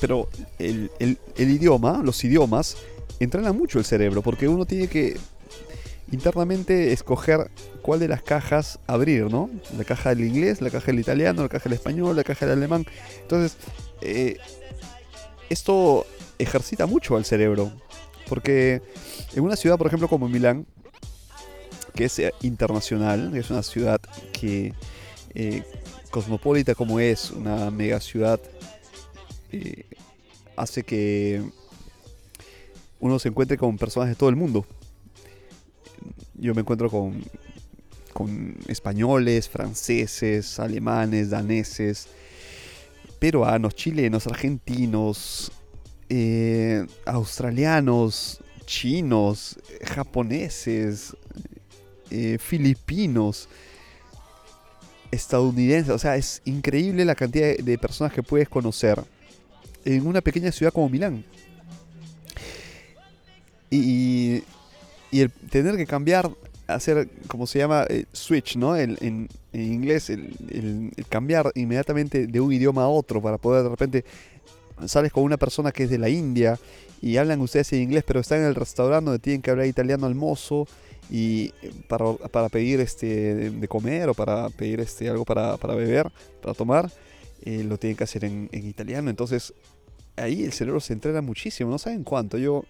Pero 0.00 0.28
el, 0.58 0.90
el, 0.98 1.18
el 1.36 1.50
idioma, 1.50 2.02
los 2.04 2.22
idiomas, 2.24 2.76
entrenan 3.18 3.56
mucho 3.56 3.78
el 3.78 3.84
cerebro 3.84 4.20
porque 4.20 4.48
uno 4.48 4.66
tiene 4.66 4.88
que 4.88 5.16
internamente 6.10 6.92
escoger 6.92 7.50
cuál 7.80 8.00
de 8.00 8.08
las 8.08 8.22
cajas 8.22 8.78
abrir, 8.86 9.30
¿no? 9.30 9.48
La 9.76 9.84
caja 9.84 10.10
del 10.10 10.24
inglés, 10.24 10.60
la 10.60 10.70
caja 10.70 10.86
del 10.86 11.00
italiano, 11.00 11.42
la 11.42 11.48
caja 11.48 11.64
del 11.64 11.74
español, 11.74 12.14
la 12.14 12.24
caja 12.24 12.46
del 12.46 12.58
alemán. 12.58 12.84
Entonces, 13.22 13.56
eh, 14.02 14.36
esto 15.52 16.06
ejercita 16.38 16.86
mucho 16.86 17.16
al 17.16 17.24
cerebro. 17.24 17.72
Porque 18.28 18.82
en 19.34 19.42
una 19.44 19.56
ciudad, 19.56 19.76
por 19.76 19.86
ejemplo, 19.86 20.08
como 20.08 20.28
Milán, 20.28 20.66
que 21.94 22.06
es 22.06 22.18
eh, 22.18 22.32
internacional, 22.40 23.36
es 23.36 23.50
una 23.50 23.62
ciudad 23.62 24.00
que 24.32 24.72
eh, 25.34 25.62
cosmopolita 26.10 26.74
como 26.74 26.98
es, 27.00 27.30
una 27.30 27.70
mega 27.70 28.00
ciudad, 28.00 28.40
eh, 29.52 29.84
hace 30.56 30.82
que 30.82 31.42
uno 33.00 33.18
se 33.18 33.28
encuentre 33.28 33.58
con 33.58 33.76
personas 33.76 34.08
de 34.08 34.14
todo 34.14 34.30
el 34.30 34.36
mundo. 34.36 34.64
Yo 36.34 36.54
me 36.54 36.62
encuentro 36.62 36.90
con, 36.90 37.22
con 38.12 38.56
españoles, 38.68 39.48
franceses, 39.48 40.58
alemanes, 40.58 41.30
daneses, 41.30 42.08
peruanos, 43.22 43.76
chilenos, 43.76 44.26
argentinos, 44.26 45.52
eh, 46.08 46.84
australianos, 47.06 48.40
chinos, 48.66 49.60
japoneses, 49.84 51.16
eh, 52.10 52.36
filipinos, 52.40 53.48
estadounidenses. 55.12 55.94
O 55.94 56.00
sea, 56.00 56.16
es 56.16 56.42
increíble 56.44 57.04
la 57.04 57.14
cantidad 57.14 57.56
de, 57.56 57.78
personas 57.78 58.12
que 58.12 58.24
puedes 58.24 58.48
conocer 58.48 59.00
en 59.84 60.04
una 60.04 60.20
pequeña 60.20 60.50
ciudad 60.50 60.72
como 60.72 60.88
Milán. 60.88 61.24
Y, 63.70 64.42
y 65.12 65.20
el 65.20 65.30
tener 65.30 65.76
que 65.76 65.86
cambiar, 65.86 66.28
hacer, 66.74 67.08
como 67.28 67.46
se 67.46 67.58
llama, 67.58 67.84
eh, 67.88 68.04
switch, 68.12 68.56
¿no? 68.56 68.76
El, 68.76 68.98
en, 69.00 69.28
inglés, 69.52 70.10
el, 70.10 70.34
el, 70.50 71.06
cambiar 71.08 71.52
inmediatamente 71.54 72.26
de 72.26 72.40
un 72.40 72.52
idioma 72.52 72.84
a 72.84 72.88
otro 72.88 73.20
para 73.20 73.38
poder 73.38 73.62
de 73.64 73.68
repente, 73.68 74.04
sales 74.86 75.12
con 75.12 75.24
una 75.24 75.36
persona 75.36 75.72
que 75.72 75.84
es 75.84 75.90
de 75.90 75.98
la 75.98 76.08
India 76.08 76.58
y 77.00 77.16
hablan 77.16 77.40
ustedes 77.40 77.72
en 77.72 77.82
inglés, 77.82 78.04
pero 78.06 78.20
están 78.20 78.40
en 78.40 78.46
el 78.46 78.54
restaurante 78.54 79.06
donde 79.06 79.18
tienen 79.18 79.42
que 79.42 79.50
hablar 79.50 79.66
italiano 79.66 80.06
al 80.06 80.14
mozo 80.14 80.66
y 81.10 81.52
para, 81.88 82.14
para 82.14 82.48
pedir 82.48 82.80
este 82.80 83.50
de, 83.50 83.68
comer 83.68 84.08
o 84.08 84.14
para 84.14 84.48
pedir 84.50 84.80
este 84.80 85.08
algo 85.08 85.24
para, 85.24 85.56
para 85.56 85.74
beber, 85.74 86.10
para 86.40 86.54
tomar, 86.54 86.90
eh, 87.42 87.64
lo 87.64 87.76
tienen 87.76 87.96
que 87.96 88.04
hacer 88.04 88.24
en, 88.24 88.48
italiano. 88.52 89.10
Entonces 89.10 89.52
ahí 90.16 90.44
el 90.44 90.52
cerebro 90.52 90.80
se 90.80 90.92
entrena 90.92 91.20
muchísimo, 91.20 91.70
no 91.70 91.78
saben 91.78 92.04
cuánto. 92.04 92.38
Yo 92.38 92.64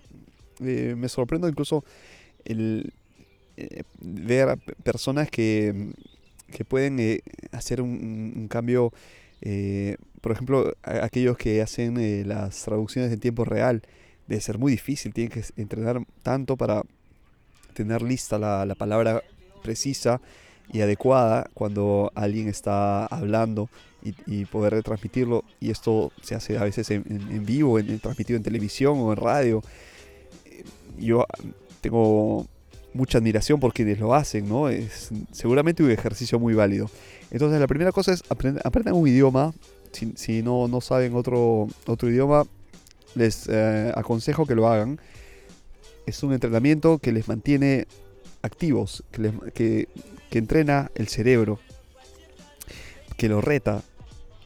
eh, 0.61 0.95
me 0.97 1.09
sorprendo 1.09 1.49
incluso 1.49 1.85
el 2.45 2.93
ver 4.01 4.49
a 4.49 4.57
personas 4.57 5.31
que, 5.31 5.93
que 6.53 6.65
pueden 6.65 7.01
eh, 7.01 7.23
hacer 7.51 7.83
un, 7.83 8.47
cambio, 8.49 8.93
eh, 9.41 9.97
por 10.21 10.31
ejemplo, 10.31 10.73
aquellos 10.83 11.37
que 11.37 11.63
hacen 11.63 11.97
eh, 11.99 12.23
las 12.25 12.63
traducciones 12.63 13.13
en 13.13 13.19
tiempo 13.19 13.45
real, 13.45 13.83
debe 14.29 14.41
ser 14.41 14.59
muy 14.59 14.71
difícil, 14.71 15.13
tienen 15.13 15.33
que 15.33 15.43
entrenar 15.57 16.05
tanto 16.23 16.57
para 16.57 16.83
tener 17.75 18.03
lista 18.03 18.39
la, 18.39 18.65
la 18.67 18.75
palabra 18.77 19.23
precisa 19.63 20.21
y 20.73 20.81
adecuada 20.81 21.49
cuando 21.55 22.13
alguien 22.15 22.49
está 22.49 23.07
hablando 23.07 23.69
y, 24.27 24.45
poder 24.47 24.83
transmitirlo. 24.83 25.45
Y 25.61 25.71
esto 25.71 26.13
se 26.23 26.35
hace 26.35 26.59
a 26.59 26.65
veces 26.65 26.91
en, 26.91 27.05
en, 27.09 27.21
en 27.33 27.47
vivo, 27.47 27.79
en, 27.79 27.99
transmitido 27.99 28.37
en 28.37 28.43
televisión 28.43 28.99
o 28.99 29.13
en 29.13 29.17
radio. 29.17 29.63
Yo 30.99 31.25
tengo 31.81 32.47
mucha 32.95 33.19
admiración 33.19 33.61
por 33.61 33.73
quienes 33.73 33.99
lo 33.99 34.15
hacen, 34.15 34.49
¿no? 34.49 34.69
Es 34.69 35.11
seguramente 35.33 35.83
un 35.83 35.91
ejercicio 35.91 36.39
muy 36.39 36.55
válido. 36.55 36.91
Entonces 37.31 37.61
la 37.61 37.67
primera 37.67 37.93
cosa 37.93 38.13
es 38.13 38.23
aprender, 38.29 38.63
aprendan 38.65 38.95
un 38.95 39.09
idioma. 39.09 39.53
Si, 39.93 40.13
si, 40.17 40.43
no, 40.43 40.69
no 40.69 40.81
saben 40.81 41.15
otro, 41.15 41.69
otro 41.87 42.09
idioma, 42.09 42.45
les 43.15 43.49
eh, 43.49 43.93
aconsejo 43.95 44.47
que 44.47 44.55
lo 44.55 44.69
hagan. 44.69 45.01
Es 46.07 46.23
un 46.23 46.33
entrenamiento 46.33 46.99
que 46.99 47.13
les 47.13 47.29
mantiene 47.29 47.87
activos, 48.43 49.05
que, 49.13 49.23
les, 49.23 49.33
que, 49.55 49.89
que 50.31 50.39
entrena 50.39 50.91
el 50.95 51.09
cerebro, 51.09 51.59
que 53.17 53.29
lo 53.29 53.41
reta. 53.41 53.83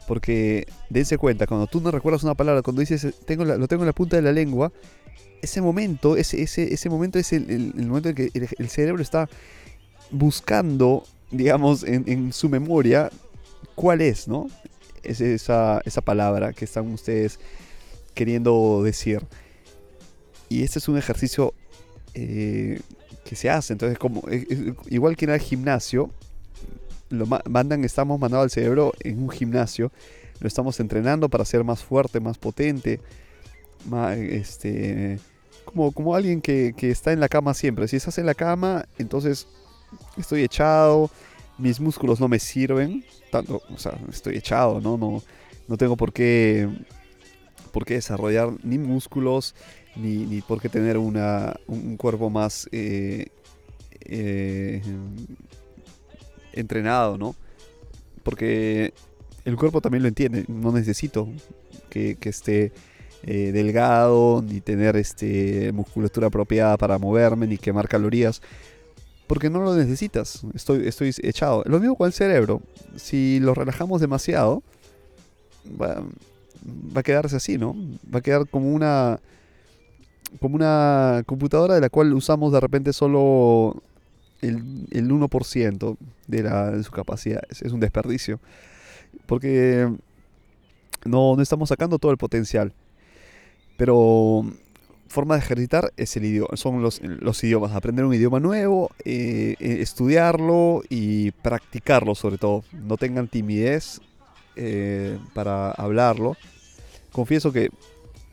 Porque 0.07 0.67
dense 0.89 1.17
cuenta, 1.17 1.47
cuando 1.47 1.67
tú 1.67 1.81
no 1.81 1.91
recuerdas 1.91 2.23
una 2.23 2.35
palabra, 2.35 2.61
cuando 2.61 2.79
dices 2.79 3.13
tengo 3.25 3.43
la, 3.43 3.57
lo 3.57 3.67
tengo 3.67 3.83
en 3.83 3.87
la 3.87 3.93
punta 3.93 4.15
de 4.15 4.21
la 4.21 4.31
lengua, 4.31 4.71
ese 5.41 5.61
momento, 5.61 6.17
ese, 6.17 6.41
ese, 6.41 6.73
ese 6.73 6.89
momento 6.89 7.19
es 7.19 7.33
el, 7.33 7.49
el, 7.49 7.87
momento 7.87 8.09
en 8.09 8.15
que 8.15 8.31
el, 8.33 8.69
cerebro 8.69 9.01
está 9.01 9.29
buscando, 10.11 11.03
digamos, 11.31 11.83
en, 11.83 12.03
en, 12.07 12.33
su 12.33 12.49
memoria 12.49 13.09
cuál 13.75 14.01
es, 14.01 14.27
¿no? 14.27 14.47
Es 15.03 15.21
esa, 15.21 15.81
esa 15.85 16.01
palabra 16.01 16.53
que 16.53 16.65
están 16.65 16.91
ustedes 16.91 17.39
queriendo 18.13 18.81
decir. 18.83 19.21
Y 20.49 20.63
este 20.63 20.79
es 20.79 20.87
un 20.87 20.97
ejercicio 20.97 21.53
eh, 22.13 22.79
que 23.23 23.35
se 23.35 23.49
hace. 23.49 23.73
Entonces, 23.73 23.99
como 23.99 24.23
eh, 24.29 24.73
igual 24.87 25.15
que 25.15 25.25
en 25.25 25.31
el 25.31 25.39
gimnasio, 25.39 26.09
lo 27.09 27.25
mandan, 27.25 27.83
estamos 27.83 28.19
mandando 28.19 28.43
al 28.43 28.49
cerebro 28.49 28.93
en 29.01 29.21
un 29.21 29.29
gimnasio, 29.29 29.91
lo 30.39 30.47
estamos 30.47 30.79
entrenando 30.79 31.29
para 31.29 31.45
ser 31.45 31.63
más 31.63 31.83
fuerte, 31.83 32.19
más 32.19 32.37
potente, 32.37 32.99
este, 34.15 35.19
como, 35.65 35.91
como 35.91 36.15
alguien 36.15 36.41
que, 36.41 36.73
que, 36.75 36.89
está 36.89 37.11
en 37.11 37.19
la 37.19 37.29
cama 37.29 37.53
siempre. 37.53 37.87
Si 37.87 37.95
estás 37.95 38.17
en 38.17 38.25
la 38.25 38.33
cama, 38.33 38.85
entonces 38.97 39.47
estoy 40.17 40.43
echado, 40.43 41.09
mis 41.57 41.79
músculos 41.79 42.19
no 42.19 42.27
me 42.27 42.39
sirven, 42.39 43.03
tanto, 43.31 43.61
o 43.69 43.77
sea, 43.77 43.97
estoy 44.09 44.37
echado, 44.37 44.79
¿no? 44.81 44.97
No, 44.97 45.23
no 45.67 45.77
tengo 45.77 45.97
por 45.97 46.13
qué, 46.13 46.69
por 47.71 47.85
qué 47.85 47.95
desarrollar 47.95 48.53
ni 48.63 48.77
músculos, 48.77 49.55
ni, 49.95 50.25
ni 50.25 50.41
por 50.41 50.61
qué 50.61 50.69
tener 50.69 50.97
una, 50.97 51.55
un 51.67 51.97
cuerpo 51.97 52.29
más 52.29 52.69
eh, 52.71 53.27
eh, 54.01 54.81
entrenado, 56.53 57.17
¿no? 57.17 57.35
Porque 58.23 58.93
el 59.45 59.55
cuerpo 59.55 59.81
también 59.81 60.03
lo 60.03 60.09
entiende, 60.09 60.45
no 60.47 60.71
necesito 60.71 61.27
que, 61.89 62.15
que 62.15 62.29
esté 62.29 62.71
eh, 63.23 63.51
delgado, 63.51 64.41
ni 64.41 64.61
tener 64.61 64.95
este, 64.95 65.71
musculatura 65.73 66.27
apropiada 66.27 66.77
para 66.77 66.97
moverme, 66.97 67.47
ni 67.47 67.57
quemar 67.57 67.87
calorías, 67.87 68.41
porque 69.27 69.49
no 69.49 69.61
lo 69.61 69.75
necesitas, 69.75 70.45
estoy, 70.53 70.87
estoy 70.87 71.13
echado. 71.23 71.63
Lo 71.65 71.79
mismo 71.79 71.95
con 71.95 72.07
el 72.07 72.13
cerebro, 72.13 72.61
si 72.95 73.39
lo 73.39 73.53
relajamos 73.53 73.99
demasiado, 73.99 74.63
va, 75.79 75.95
va 75.95 76.99
a 77.01 77.03
quedarse 77.03 77.35
así, 77.35 77.57
¿no? 77.57 77.75
Va 78.13 78.19
a 78.19 78.21
quedar 78.21 78.47
como 78.47 78.71
una 78.73 79.19
como 80.39 80.55
una 80.55 81.23
computadora 81.25 81.75
de 81.75 81.81
la 81.81 81.89
cual 81.89 82.13
usamos 82.13 82.51
de 82.51 82.59
repente 82.59 82.91
solo 82.93 83.81
el, 84.41 84.87
el 84.91 85.09
1% 85.09 85.97
de, 86.27 86.43
la, 86.43 86.71
de 86.71 86.83
su 86.83 86.91
capacidad. 86.91 87.41
Es, 87.49 87.61
es, 87.61 87.71
un 87.71 87.79
desperdicio. 87.79 88.39
Porque 89.25 89.89
no, 91.05 91.35
no 91.35 91.41
estamos 91.41 91.69
sacando 91.69 91.97
todo 91.97 92.11
el 92.11 92.17
potencial. 92.17 92.73
Pero 93.77 94.43
forma 95.07 95.35
de 95.35 95.41
ejercitar 95.41 95.93
es 95.97 96.17
el 96.17 96.25
idioma, 96.25 96.55
son 96.55 96.81
los, 96.81 97.01
los 97.01 97.43
idiomas. 97.43 97.71
Aprender 97.73 98.05
un 98.05 98.13
idioma 98.13 98.39
nuevo, 98.39 98.91
eh, 99.05 99.55
estudiarlo 99.59 100.83
y 100.89 101.31
practicarlo 101.31 102.15
sobre 102.15 102.37
todo. 102.37 102.63
No 102.73 102.97
tengan 102.97 103.27
timidez 103.27 104.01
eh, 104.55 105.17
para 105.33 105.71
hablarlo. 105.71 106.35
Confieso 107.11 107.51
que 107.51 107.69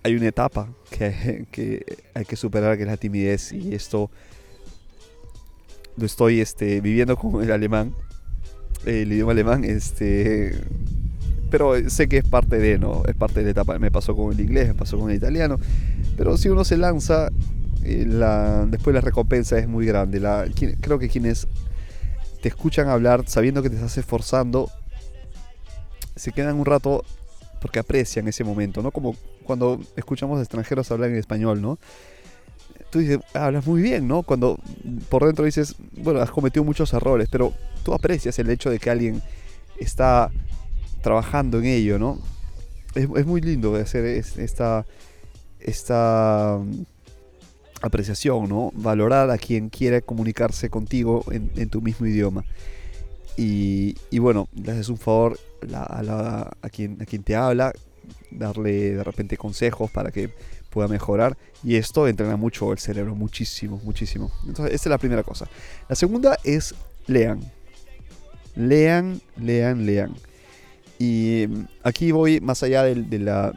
hay 0.03 0.15
una 0.17 0.29
etapa 0.29 0.69
que, 0.91 1.47
que 1.53 1.85
hay 2.15 2.25
que 2.25 2.37
superar, 2.37 2.77
que 2.77 2.83
es 2.83 2.89
la 2.89 2.97
timidez, 2.97 3.53
y 3.53 3.75
esto 3.75 4.11
lo 5.97 6.07
estoy 6.07 6.41
este, 6.41 6.81
viviendo 6.81 7.17
con 7.17 7.43
el 7.43 7.53
alemán, 7.53 7.95
el 8.85 9.13
idioma 9.13 9.33
alemán, 9.33 9.65
este, 9.65 10.61
pero 11.55 11.89
sé 11.89 12.09
que 12.09 12.19
es 12.19 12.25
parte 12.25 12.59
de, 12.59 12.81
¿no? 12.81 13.05
Es 13.07 13.15
parte 13.15 13.39
de 13.39 13.45
la 13.45 13.51
etapa. 13.53 13.79
Me 13.79 13.93
pasó 13.93 14.17
con 14.17 14.33
el 14.33 14.41
inglés, 14.41 14.67
me 14.67 14.75
pasó 14.75 14.99
con 14.99 15.09
el 15.09 15.17
italiano, 15.17 15.57
pero 16.17 16.37
si 16.37 16.49
uno 16.49 16.65
se 16.65 16.77
lanza, 16.77 17.29
eh, 17.85 18.05
después 18.67 18.93
la 18.93 19.01
recompensa 19.01 19.57
es 19.57 19.69
muy 19.69 19.87
grande. 19.87 20.21
Creo 20.81 20.99
que 20.99 21.09
quienes 21.09 21.47
te 22.43 22.49
escuchan 22.49 22.89
hablar 22.89 23.23
sabiendo 23.29 23.63
que 23.63 23.71
te 23.71 23.77
estás 23.77 23.97
esforzando, 23.99 24.69
se 26.17 26.33
quedan 26.33 26.57
un 26.57 26.65
rato 26.65 27.05
porque 27.61 27.79
aprecian 27.79 28.27
ese 28.27 28.43
momento, 28.43 28.83
¿no? 28.83 28.91
Como 28.91 29.15
cuando 29.45 29.81
escuchamos 29.95 30.41
extranjeros 30.41 30.91
hablar 30.91 31.11
en 31.11 31.19
español, 31.19 31.63
¿no? 31.63 31.79
Tú 32.91 32.99
dices, 32.99 33.21
hablas 33.33 33.65
muy 33.65 33.81
bien, 33.81 34.09
¿no? 34.09 34.25
Cuando 34.25 34.59
por 35.09 35.25
dentro 35.25 35.45
dices, 35.45 35.77
bueno, 35.99 36.19
has 36.19 36.33
cometido 36.33 36.65
muchos 36.65 36.93
errores, 36.95 37.29
pero 37.31 37.53
tú 37.85 37.95
aprecias 37.95 38.41
el 38.41 38.51
hecho 38.51 38.71
de 38.71 38.81
que 38.81 38.91
alguien 38.91 39.23
está 39.79 40.33
trabajando 41.05 41.59
en 41.59 41.67
ello, 41.67 41.99
¿no? 41.99 42.19
Es, 42.95 43.27
muy 43.27 43.41
lindo 43.43 43.77
hacer 43.77 44.07
esta, 44.07 44.87
esta 45.61 46.59
mm, 46.59 46.83
apreciación, 47.83 48.49
¿no? 48.49 48.73
Valorar 48.75 49.31
a 49.31 49.37
quien 49.37 49.69
quiere 49.69 50.01
comunicarse 50.01 50.71
contigo 50.71 51.23
en, 51.31 51.69
tu 51.69 51.83
mismo 51.83 52.07
idioma. 52.07 52.45
Y, 53.37 53.97
bueno, 54.19 54.49
le 54.55 54.73
haces 54.73 54.89
un 54.89 54.97
favor 54.97 55.39
a, 55.75 56.51
a, 56.63 56.71
quien, 56.71 57.03
a 57.03 57.05
quien 57.05 57.23
te 57.23 57.37
habla, 57.37 57.73
darle 58.31 58.95
de 58.95 59.05
repente 59.05 59.37
consejos 59.37 59.91
para 59.91 60.11
que 60.11 60.31
pueda 60.71 60.89
mejorar. 60.89 61.37
Y 61.63 61.77
esto 61.77 62.09
entrena 62.09 62.37
mucho 62.37 62.73
el 62.73 62.79
cerebro, 62.79 63.15
muchísimo, 63.15 63.79
muchísimo. 63.85 64.33
Entonces, 64.47 64.75
esta 64.75 64.89
es 64.89 64.91
la 64.91 64.99
primera 64.99 65.23
cosa. 65.23 65.49
La 65.87 65.97
segunda 65.97 66.39
es 66.45 66.75
lean. 67.07 67.41
Lean, 68.57 69.21
lean, 69.37 69.85
lean. 69.85 70.15
Y 70.99 71.47
aquí 71.83 72.13
voy 72.13 72.41
más 72.41 72.63
allá 72.63 72.85
del, 72.85 73.11
de 73.11 73.19
la, 73.19 73.53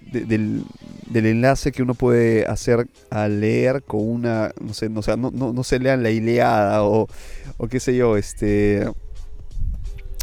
del, 0.00 0.64
del, 1.10 1.26
enlace 1.26 1.72
que 1.72 1.82
uno 1.82 1.94
puede 1.94 2.46
hacer 2.46 2.88
al 3.10 3.40
leer 3.40 3.82
con 3.82 4.00
una, 4.08 4.52
no 4.60 4.72
sé, 4.74 4.88
no, 4.88 5.02
no, 5.16 5.52
no, 5.52 5.64
se 5.64 5.78
lean 5.78 6.02
la 6.02 6.10
Ileada 6.10 6.82
o, 6.84 7.06
o 7.58 7.68
qué 7.68 7.80
sé 7.80 7.94
yo, 7.96 8.16
este 8.16 8.86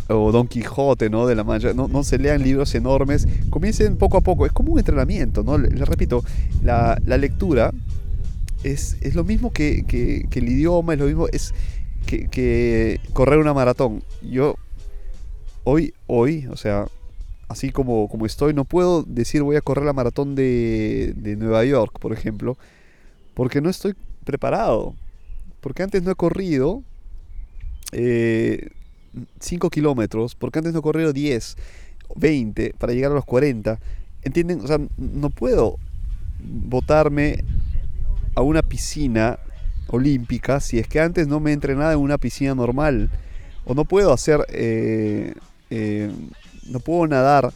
o 0.07 0.31
Don 0.31 0.47
Quijote, 0.47 1.09
¿no? 1.09 1.25
De 1.25 1.35
la 1.35 1.43
Mancha. 1.43 1.73
No, 1.73 1.87
no, 1.87 2.03
se 2.03 2.17
lean 2.17 2.43
libros 2.43 2.75
enormes. 2.75 3.27
Comiencen 3.49 3.97
poco 3.97 4.17
a 4.17 4.21
poco. 4.21 4.45
Es 4.45 4.51
como 4.51 4.73
un 4.73 4.79
entrenamiento, 4.79 5.43
¿no? 5.43 5.57
Les 5.57 5.73
le 5.73 5.85
repito, 5.85 6.23
la, 6.63 6.99
la, 7.05 7.17
lectura 7.17 7.71
es, 8.63 8.97
es 9.01 9.15
lo 9.15 9.23
mismo 9.23 9.51
que, 9.51 9.83
que, 9.85 10.27
que, 10.29 10.39
el 10.39 10.49
idioma, 10.49 10.93
es 10.93 10.99
lo 10.99 11.05
mismo 11.05 11.27
es 11.31 11.53
que, 12.05 12.27
que, 12.27 12.99
correr 13.13 13.39
una 13.39 13.53
maratón. 13.53 14.03
Yo, 14.21 14.55
hoy, 15.65 15.93
hoy, 16.07 16.47
o 16.47 16.55
sea, 16.55 16.87
así 17.49 17.71
como, 17.71 18.07
como 18.07 18.25
estoy, 18.25 18.53
no 18.53 18.63
puedo 18.63 19.03
decir 19.03 19.43
voy 19.43 19.57
a 19.57 19.61
correr 19.61 19.85
la 19.85 19.93
maratón 19.93 20.35
de, 20.35 21.13
Nueva 21.37 21.65
York, 21.65 21.99
por 21.99 22.13
ejemplo, 22.13 22.57
porque 23.33 23.59
no 23.59 23.69
estoy 23.69 23.95
preparado. 24.23 24.95
Porque 25.59 25.83
antes 25.83 26.01
no 26.03 26.11
he 26.11 26.15
corrido. 26.15 26.83
Eh, 27.91 28.69
5 29.39 29.69
kilómetros, 29.69 30.35
porque 30.35 30.59
antes 30.59 30.73
no 30.73 30.79
he 30.79 30.81
corrido 30.81 31.13
10, 31.13 31.55
20 32.15 32.73
para 32.77 32.93
llegar 32.93 33.11
a 33.11 33.15
los 33.15 33.25
40. 33.25 33.79
¿Entienden? 34.23 34.61
O 34.61 34.67
sea, 34.67 34.79
no 34.97 35.29
puedo 35.29 35.77
botarme 36.39 37.43
a 38.35 38.41
una 38.41 38.61
piscina 38.61 39.39
olímpica 39.87 40.59
si 40.59 40.79
es 40.79 40.87
que 40.87 40.99
antes 40.99 41.27
no 41.27 41.39
me 41.39 41.51
he 41.51 41.53
entrenado 41.53 41.93
en 41.93 41.99
una 41.99 42.17
piscina 42.17 42.55
normal. 42.55 43.09
O 43.65 43.73
no 43.73 43.85
puedo 43.85 44.13
hacer, 44.13 44.45
eh, 44.49 45.33
eh, 45.69 46.11
no 46.69 46.79
puedo 46.79 47.07
nadar 47.07 47.53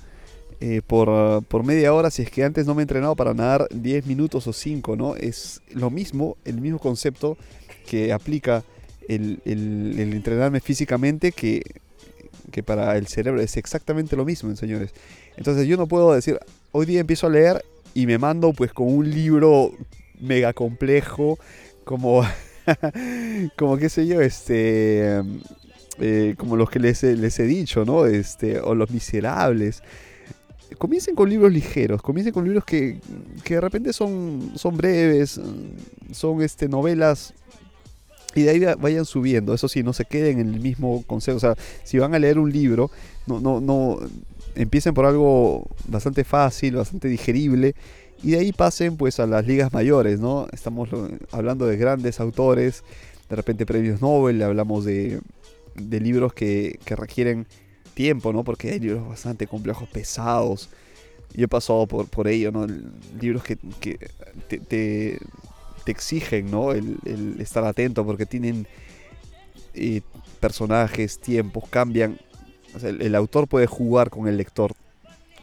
eh, 0.62 0.82
por, 0.86 1.44
por, 1.46 1.64
media 1.64 1.94
hora 1.94 2.12
si 2.12 2.22
es 2.22 2.32
que 2.32 2.44
antes 2.44 2.66
no 2.66 2.76
me 2.76 2.82
he 2.82 2.84
entrenado 2.84 3.16
para 3.16 3.34
nadar 3.34 3.68
10 3.72 4.06
minutos 4.06 4.46
o 4.48 4.54
5, 4.54 4.96
¿no? 4.96 5.16
Es 5.16 5.62
lo 5.72 5.90
mismo, 5.90 6.38
el 6.44 6.60
mismo 6.60 6.80
concepto 6.80 7.38
que 7.88 8.12
aplica 8.12 8.64
el, 9.08 9.40
el, 9.46 9.96
el 9.98 10.14
entrenarme 10.14 10.60
físicamente 10.60 11.32
que, 11.32 11.64
que 12.52 12.64
para 12.64 12.98
el 12.98 13.08
cerebro 13.08 13.42
es 13.42 13.58
exactamente 13.58 14.16
lo 14.16 14.26
mismo, 14.26 14.56
señores. 14.56 14.92
Entonces 15.38 15.68
yo 15.68 15.78
no 15.78 15.88
puedo 15.88 16.14
decir, 16.14 16.38
hoy 16.72 16.86
día 16.86 17.00
empiezo 17.00 17.28
a 17.28 17.30
leer 17.30 17.64
y 17.94 18.06
me 18.06 18.18
mando 18.18 18.54
pues 18.54 18.74
con 18.74 18.94
un 18.94 19.10
libro 19.10 19.72
mega 20.20 20.54
complejo, 20.54 21.40
como, 21.84 22.24
como 23.58 23.78
qué 23.78 23.90
sé 23.90 24.08
yo, 24.08 24.22
este, 24.22 25.22
eh, 26.00 26.36
como 26.38 26.56
los 26.56 26.70
que 26.70 26.80
les, 26.80 27.04
les, 27.04 27.40
he 27.40 27.44
dicho, 27.44 27.86
¿no? 27.86 28.06
Este, 28.06 28.60
o 28.60 28.76
Los 28.76 28.92
Miserables. 28.92 29.84
Comiencen 30.78 31.16
con 31.16 31.30
libros 31.30 31.52
ligeros, 31.52 32.02
comiencen 32.02 32.32
con 32.32 32.46
libros 32.46 32.64
que, 32.64 33.00
que 33.44 33.56
de 33.56 33.62
repente 33.62 33.92
son, 33.92 34.52
son 34.56 34.78
breves, 34.78 35.42
son 36.12 36.42
este, 36.42 36.70
novelas 36.70 37.34
y 38.36 38.44
de 38.44 38.50
ahí 38.52 38.60
vayan 38.80 39.06
subiendo. 39.06 39.54
Eso 39.54 39.68
sí, 39.68 39.84
no 39.84 39.94
se 39.94 40.06
queden 40.06 40.40
en 40.40 40.54
el 40.54 40.60
mismo 40.60 41.04
consejo. 41.08 41.38
O 41.38 41.40
sea, 41.40 41.56
si 41.84 41.98
van 41.98 42.14
a 42.14 42.20
leer 42.20 42.38
un 42.38 42.52
libro, 42.52 42.92
no, 43.26 43.40
no, 43.40 43.60
no 43.60 43.98
empiecen 44.56 44.94
por 44.94 45.06
algo 45.06 45.68
bastante 45.88 46.24
fácil, 46.24 46.76
bastante 46.76 47.08
digerible. 47.08 47.76
Y 48.22 48.32
de 48.32 48.40
ahí 48.40 48.52
pasen 48.52 48.98
pues 48.98 49.20
a 49.20 49.26
las 49.26 49.48
ligas 49.48 49.74
mayores, 49.74 50.20
¿no? 50.20 50.48
Estamos 50.52 50.90
hablando 51.32 51.66
de 51.66 51.78
grandes 51.78 52.20
autores, 52.20 52.84
de 53.30 53.36
repente 53.36 53.66
premios 53.66 54.02
Nobel, 54.02 54.42
hablamos 54.44 54.86
de, 54.86 55.22
de 55.82 56.00
libros 56.00 56.34
que, 56.34 56.80
que, 56.86 56.96
requieren 56.96 57.48
tiempo, 57.94 58.34
¿no? 58.34 58.44
Porque 58.44 58.72
hay 58.72 58.80
libros 58.80 59.08
bastante 59.08 59.48
complejos, 59.48 59.88
pesados. 59.90 60.70
Yo 61.34 61.46
he 61.46 61.48
pasado 61.48 61.88
por, 61.88 62.08
por 62.08 62.28
ello, 62.28 62.52
¿no? 62.52 62.68
Libros 63.20 63.44
que, 63.44 63.58
que 63.80 64.00
te, 64.48 64.58
te, 64.58 65.20
exigen, 65.86 66.52
¿no? 66.52 66.72
El, 66.72 66.98
el, 67.06 67.42
estar 67.42 67.64
atento 67.64 68.06
porque 68.06 68.28
tienen 68.28 68.68
eh, 69.74 70.02
personajes, 70.40 71.20
tiempos, 71.20 71.64
cambian. 71.70 72.20
El, 72.84 73.02
el, 73.02 73.16
autor 73.16 73.48
puede 73.48 73.66
jugar 73.66 74.12
con 74.12 74.28
el 74.28 74.38
lector 74.38 74.74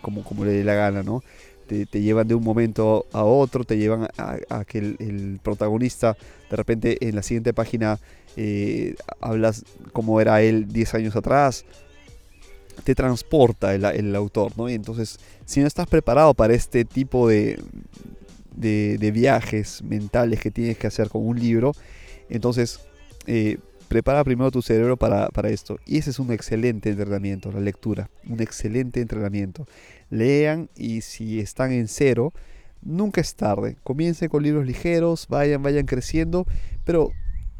como, 0.02 0.22
como 0.22 0.44
le 0.44 0.52
dé 0.52 0.62
la 0.62 0.74
gana, 0.74 1.02
¿no? 1.02 1.22
Te, 1.66 2.00
llevan 2.00 2.28
de 2.28 2.34
un 2.34 2.44
momento 2.44 3.06
a 3.12 3.24
otro, 3.24 3.64
te 3.64 3.76
llevan 3.76 4.08
a, 4.16 4.64
que 4.64 4.78
el, 4.78 5.40
protagonista 5.42 6.16
de 6.50 6.56
repente 6.56 7.08
en 7.08 7.16
la 7.16 7.22
siguiente 7.22 7.52
página 7.52 7.98
eh, 8.36 8.94
hablas 9.20 9.64
como 9.92 10.20
era 10.20 10.42
él 10.42 10.68
10 10.68 10.94
años 10.94 11.16
atrás. 11.16 11.64
Te 12.84 12.94
transporta 12.94 13.74
el, 13.74 14.14
autor, 14.14 14.52
¿no? 14.56 14.68
Y 14.68 14.74
entonces, 14.74 15.18
si 15.44 15.60
no 15.60 15.66
estás 15.66 15.86
preparado 15.86 16.34
para 16.34 16.54
este 16.54 16.84
tipo 16.84 17.26
de, 17.26 17.58
de, 18.54 18.98
de, 18.98 19.10
viajes 19.10 19.82
mentales 19.82 20.40
que 20.40 20.50
tienes 20.50 20.76
que 20.76 20.86
hacer 20.86 21.08
con 21.08 21.26
un 21.26 21.40
libro. 21.40 21.72
Entonces, 22.28 22.80
eh, 23.26 23.58
prepara 23.88 24.24
primero 24.24 24.50
tu 24.50 24.62
cerebro 24.62 24.96
para, 24.96 25.28
para, 25.28 25.48
esto. 25.48 25.78
Y 25.86 25.98
ese 25.98 26.10
es 26.10 26.18
un 26.18 26.32
excelente 26.32 26.90
entrenamiento, 26.90 27.52
la 27.52 27.60
lectura. 27.60 28.10
Un 28.28 28.40
excelente 28.40 29.00
entrenamiento. 29.00 29.66
Lean 30.10 30.70
y 30.76 31.00
si 31.00 31.40
están 31.40 31.72
en 31.72 31.88
cero, 31.88 32.32
nunca 32.82 33.20
es 33.20 33.34
tarde. 33.34 33.76
Comiencen 33.82 34.28
con 34.28 34.42
libros 34.42 34.66
ligeros, 34.66 35.26
vayan, 35.28 35.62
vayan 35.62 35.86
creciendo. 35.86 36.46
Pero, 36.84 37.10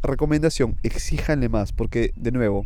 recomendación, 0.03 0.77
exíjanle 0.83 1.49
más. 1.49 1.73
Porque, 1.73 2.13
de 2.17 2.33
nuevo, 2.33 2.65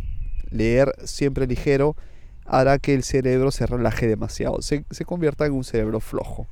leer 0.51 0.93
siempre 1.05 1.47
ligero 1.47 1.97
hará 2.45 2.79
que 2.79 2.95
el 2.95 3.05
cerebro 3.05 3.51
se 3.51 3.67
relaje 3.67 4.07
demasiado. 4.07 4.63
Se, 4.63 4.85
se 4.91 5.05
convierta 5.05 5.47
en 5.47 5.53
un 5.53 5.65
cerebro 5.65 6.01
flojo 6.01 6.47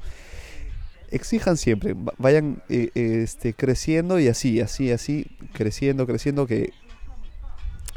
exijan 1.11 1.57
siempre, 1.57 1.95
vayan 2.19 2.63
eh, 2.69 2.91
este, 2.95 3.55
creciendo 3.55 4.19
y 4.19 4.29
así, 4.29 4.61
así, 4.61 4.91
así, 4.91 5.27
creciendo, 5.53 6.07
creciendo, 6.07 6.47
que 6.47 6.73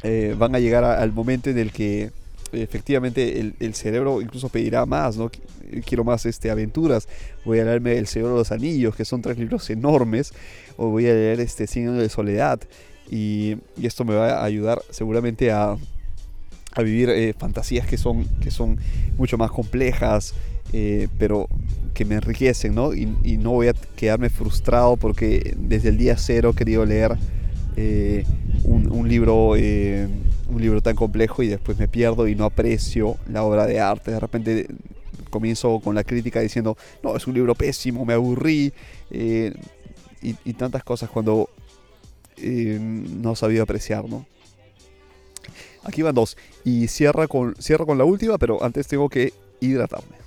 eh, 0.03 0.35
van 0.37 0.55
a 0.55 0.59
llegar 0.59 0.83
al 0.83 1.11
momento 1.11 1.49
en 1.49 1.57
el 1.57 1.71
que 1.71 2.11
efectivamente 2.51 3.53
el, 3.59 3.73
cerebro 3.73 4.21
incluso 4.21 4.49
pedirá 4.49 4.85
más, 4.85 5.17
¿no? 5.17 5.31
Quiero 5.85 6.03
más 6.03 6.25
este, 6.25 6.51
aventuras, 6.51 7.07
voy 7.45 7.59
a 7.59 7.65
leerme 7.65 7.97
El 7.97 8.07
Señor 8.07 8.29
de 8.29 8.35
los 8.35 8.51
Anillos, 8.51 8.95
que 8.95 9.05
son 9.05 9.21
tres 9.21 9.37
libros 9.37 9.69
enormes, 9.69 10.33
o 10.77 10.87
voy 10.87 11.07
a 11.07 11.13
leer 11.13 11.39
este 11.39 11.65
años 11.79 11.97
de 11.97 12.09
soledad, 12.09 12.59
y, 13.09 13.57
y, 13.77 13.85
esto 13.85 14.05
me 14.05 14.15
va 14.15 14.39
a 14.39 14.43
ayudar 14.43 14.81
seguramente 14.89 15.51
a, 15.51 15.77
a 16.73 16.81
vivir 16.81 17.09
eh, 17.09 17.33
fantasías 17.37 17.85
que 17.85 17.97
son, 17.97 18.25
que 18.39 18.51
son 18.51 18.77
mucho 19.17 19.37
más 19.37 19.51
complejas, 19.51 20.33
eh, 20.73 21.07
pero 21.17 21.47
que 21.93 22.05
me 22.05 22.15
enriquecen, 22.15 22.73
¿no? 22.73 22.93
Y, 22.93 23.05
no 23.37 23.51
voy 23.51 23.67
a 23.67 23.73
quedarme 23.73 24.29
frustrado 24.29 24.95
porque 24.95 25.55
desde 25.57 25.89
el 25.89 25.97
día 25.97 26.15
cero 26.17 26.51
he 26.53 26.57
querido 26.57 26.85
leer 26.85 27.17
eh, 27.75 28.23
un, 28.63 29.09
libro, 29.09 29.55
un 30.51 30.61
libro 30.61 30.81
tan 30.81 30.95
complejo 30.95 31.43
y 31.43 31.47
después 31.47 31.77
me 31.77 31.87
pierdo 31.87 32.27
y 32.27 32.35
no 32.35 32.45
aprecio 32.45 33.17
la 33.27 33.43
obra 33.43 33.65
de 33.65 33.79
arte. 33.79 34.11
De 34.11 34.19
repente 34.19 34.67
comienzo 35.29 35.79
con 35.79 35.95
la 35.95 36.03
crítica 36.03 36.41
diciendo, 36.41 36.77
no, 37.01 37.15
es 37.15 37.25
un 37.25 37.33
libro 37.33 37.55
pésimo, 37.55 38.05
me 38.05 38.13
aburrí, 38.13 38.73
eh, 39.09 39.53
y, 40.21 40.53
tantas 40.53 40.83
cosas 40.83 41.09
cuando 41.09 41.49
eh, 42.37 42.77
no 42.79 43.35
sabido 43.35 43.63
apreciar, 43.63 44.07
¿no? 44.07 44.27
Aquí 45.83 46.03
van 46.03 46.13
dos. 46.13 46.37
Y 46.63 46.87
cierra 46.89 47.27
con, 47.27 47.55
cierra 47.55 47.85
con 47.85 47.97
la 47.97 48.03
última, 48.03 48.37
pero 48.37 48.63
antes 48.63 48.87
tengo 48.87 49.09
que 49.09 49.33
hidratarme. 49.59 50.20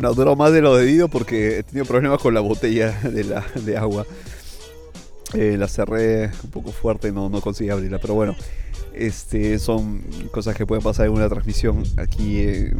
Bueno, 0.00 0.14
duró 0.14 0.36
más 0.36 0.52
de 0.52 0.60
lo 0.60 0.76
debido 0.76 1.08
porque 1.08 1.58
he 1.58 1.62
tenido 1.64 1.84
problemas 1.84 2.20
con 2.20 2.32
la 2.32 2.38
botella 2.38 2.92
de, 3.02 3.24
la, 3.24 3.44
de 3.64 3.76
agua. 3.76 4.06
Eh, 5.34 5.56
la 5.58 5.66
cerré 5.66 6.30
un 6.44 6.50
poco 6.52 6.70
fuerte 6.70 7.10
no, 7.10 7.28
no 7.28 7.40
conseguí 7.40 7.70
abrirla. 7.70 7.98
Pero 7.98 8.14
bueno, 8.14 8.36
este, 8.94 9.58
son 9.58 10.04
cosas 10.30 10.54
que 10.54 10.66
pueden 10.66 10.84
pasar 10.84 11.06
en 11.06 11.14
una 11.14 11.28
transmisión 11.28 11.82
aquí 11.96 12.38
eh, 12.38 12.74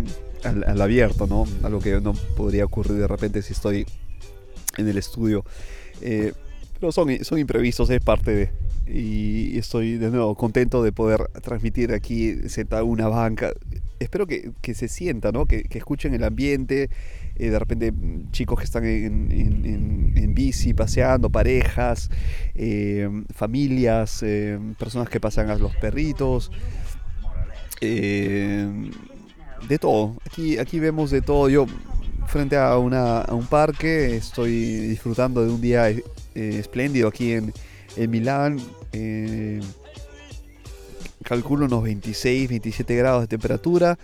al, 0.44 0.62
al 0.62 0.80
abierto, 0.80 1.26
¿no? 1.26 1.44
Algo 1.64 1.80
que 1.80 2.00
no 2.00 2.12
podría 2.36 2.64
ocurrir 2.64 2.92
de 2.92 3.08
repente 3.08 3.42
si 3.42 3.52
estoy 3.52 3.84
en 4.76 4.86
el 4.86 4.96
estudio. 4.96 5.44
Eh, 6.00 6.34
pero 6.78 6.92
son, 6.92 7.24
son 7.24 7.40
imprevistos, 7.40 7.90
es 7.90 8.00
parte 8.00 8.30
de. 8.30 8.50
Y 8.90 9.58
estoy 9.58 9.98
de 9.98 10.10
nuevo 10.10 10.34
contento 10.34 10.82
de 10.82 10.92
poder 10.92 11.20
transmitir 11.42 11.92
aquí 11.92 12.48
sentado 12.48 12.84
en 12.84 12.90
una 12.90 13.08
banca. 13.08 13.52
Espero 14.00 14.26
que, 14.26 14.52
que 14.62 14.74
se 14.74 14.88
sienta, 14.88 15.30
¿no? 15.32 15.44
Que, 15.46 15.62
que 15.64 15.78
escuchen 15.78 16.14
el 16.14 16.24
ambiente. 16.24 16.88
eh, 17.36 17.50
de 17.50 17.58
repente 17.58 17.92
mm, 17.92 18.30
chicos 18.32 18.58
que 18.58 18.64
están 18.64 18.84
en, 18.84 19.30
en- 19.30 19.64
en- 19.66 20.12
en 20.16 20.34
bici, 20.34 20.72
paseando, 20.74 21.30
parejas, 21.30 22.10
eh, 22.54 23.08
familias, 23.34 24.22
eh, 24.22 24.58
personas 24.78 25.08
que 25.08 25.20
pasan 25.20 25.50
a 25.50 25.56
los 25.56 25.74
perritos. 25.76 26.50
eh, 27.80 28.90
de 29.68 29.78
todo. 29.78 30.16
Aquí, 30.26 30.58
aquí 30.58 30.78
vemos 30.80 31.10
de 31.10 31.20
todo. 31.20 31.48
Yo 31.48 31.66
frente 32.26 32.56
a, 32.56 32.76
una- 32.78 33.20
a 33.22 33.34
un 33.34 33.46
parque 33.46 34.16
estoy 34.16 34.52
disfrutando 34.88 35.44
de 35.44 35.50
un 35.52 35.60
día 35.60 35.90
eh, 35.90 36.02
espléndido 36.34 37.08
aquí 37.08 37.32
en, 37.32 37.52
en 37.96 38.10
Milán. 38.10 38.58
Eh, 38.92 39.60
calculo 41.22 41.66
unos 41.66 41.82
26, 41.82 42.48
27 42.48 42.96
grados 42.96 43.22
de 43.22 43.28
temperatura. 43.28 43.98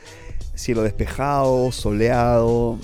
Cielo 0.55 0.83
despejado, 0.83 1.73
soleado. 1.73 2.79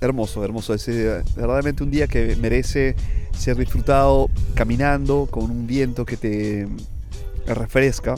Hermoso, 0.00 0.44
hermoso. 0.44 0.74
Es 0.74 0.86
eh, 0.88 1.22
verdaderamente 1.34 1.82
un 1.82 1.90
día 1.90 2.06
que 2.06 2.36
merece 2.36 2.94
ser 3.36 3.56
disfrutado 3.56 4.28
caminando 4.54 5.28
con 5.30 5.50
un 5.50 5.66
viento 5.66 6.04
que 6.04 6.16
te 6.16 6.68
refresca. 7.46 8.16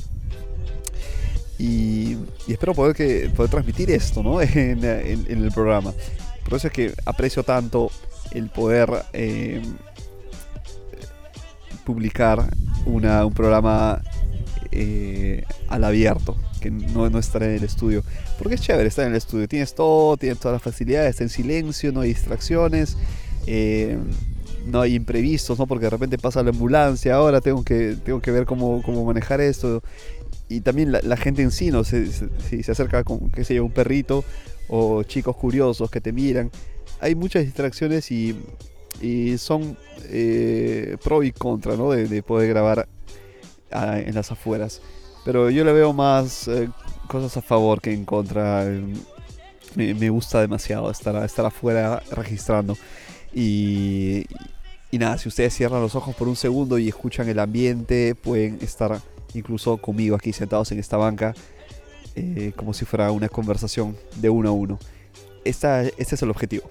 Y, 1.58 2.16
espero 2.46 2.72
poder, 2.72 2.94
que, 2.94 3.30
poder 3.34 3.50
transmitir 3.50 3.90
esto 3.90 4.22
¿no? 4.22 4.40
en 4.42 4.84
el 4.84 5.50
programa. 5.52 5.92
Por 6.44 6.56
eso 6.56 6.68
es 6.68 6.72
que 6.72 6.94
aprecio 7.04 7.42
tanto 7.42 7.90
el 8.32 8.48
poder 8.48 9.04
eh, 9.12 9.62
publicar 11.84 12.48
una- 12.86 13.24
un 13.26 13.32
programa 13.34 14.02
eh, 14.70 15.44
al 15.68 15.84
abierto, 15.84 16.36
que 16.60 16.70
no, 16.70 17.08
no 17.10 17.18
estar 17.18 17.42
en 17.42 17.50
el 17.52 17.64
estudio. 17.64 18.02
Porque 18.38 18.54
es 18.56 18.60
chévere 18.60 18.88
estar 18.88 19.04
en 19.06 19.12
el 19.12 19.16
estudio. 19.18 19.48
Tienes 19.48 19.74
todo, 19.74 20.16
tienes 20.16 20.38
todas 20.38 20.54
las 20.56 20.62
facilidades, 20.62 21.10
está 21.10 21.24
en 21.24 21.30
silencio, 21.30 21.92
no 21.92 22.00
hay 22.02 22.08
distracciones. 22.10 22.96
eh, 23.46 23.98
no 24.66 24.82
hay 24.82 24.94
imprevistos, 24.96 25.58
¿no? 25.58 25.66
Porque 25.66 25.86
de 25.86 25.90
repente 25.90 26.18
pasa 26.18 26.42
la 26.42 26.50
ambulancia, 26.50 27.14
ahora 27.14 27.40
tengo 27.40 27.64
que, 27.64 27.96
tengo 28.04 28.20
que 28.20 28.30
ver 28.30 28.44
cómo, 28.44 28.82
cómo 28.82 29.02
manejar 29.04 29.40
esto. 29.40 29.82
Y 30.50 30.60
también 30.60 30.92
la, 30.92 31.16
gente 31.16 31.40
en 31.42 31.50
sí, 31.50 31.70
¿no? 31.70 31.84
Se, 31.84 32.06
se- 32.12 32.62
se 32.62 32.70
acerca 32.72 33.02
con, 33.04 33.30
qué 33.30 33.44
sé 33.44 33.54
yo, 33.54 33.64
un 33.64 33.70
perrito 33.72 34.24
o 34.68 35.02
chicos 35.04 35.36
curiosos 35.36 35.90
que 35.90 36.02
te 36.02 36.12
miran. 36.12 36.50
Hay 37.00 37.14
muchas 37.14 37.44
distracciones 37.44 38.10
y, 38.10 38.36
y 39.00 39.38
son 39.38 39.76
eh, 40.04 40.96
pro 41.02 41.22
y 41.22 41.32
contra, 41.32 41.76
¿no? 41.76 41.90
De, 41.90 42.08
de 42.08 42.22
poder 42.22 42.48
grabar 42.48 42.88
ah, 43.70 43.98
en 43.98 44.14
las 44.14 44.30
afueras. 44.32 44.80
Pero 45.24 45.50
yo 45.50 45.64
le 45.64 45.72
veo 45.72 45.92
más 45.92 46.48
eh, 46.48 46.68
cosas 47.06 47.36
a 47.36 47.42
favor 47.42 47.80
que 47.80 47.92
en 47.92 48.04
contra. 48.04 48.64
Me, 49.74 49.94
me 49.94 50.08
gusta 50.10 50.40
demasiado 50.40 50.90
estar, 50.90 51.22
estar 51.24 51.44
afuera 51.44 52.02
registrando. 52.12 52.76
Y, 53.34 54.24
y 54.90 54.98
nada, 54.98 55.18
si 55.18 55.28
ustedes 55.28 55.54
cierran 55.54 55.82
los 55.82 55.94
ojos 55.94 56.16
por 56.16 56.28
un 56.28 56.36
segundo 56.36 56.78
y 56.78 56.88
escuchan 56.88 57.28
el 57.28 57.38
ambiente, 57.38 58.14
pueden 58.14 58.58
estar 58.62 59.00
incluso 59.34 59.76
conmigo 59.76 60.16
aquí 60.16 60.32
sentados 60.32 60.72
en 60.72 60.78
esta 60.78 60.96
banca, 60.96 61.34
eh, 62.16 62.52
como 62.56 62.72
si 62.72 62.86
fuera 62.86 63.10
una 63.10 63.28
conversación 63.28 63.96
de 64.16 64.30
uno 64.30 64.48
a 64.48 64.52
uno. 64.52 64.78
Esta, 65.44 65.82
este 65.82 66.14
es 66.14 66.22
el 66.22 66.30
objetivo. 66.30 66.64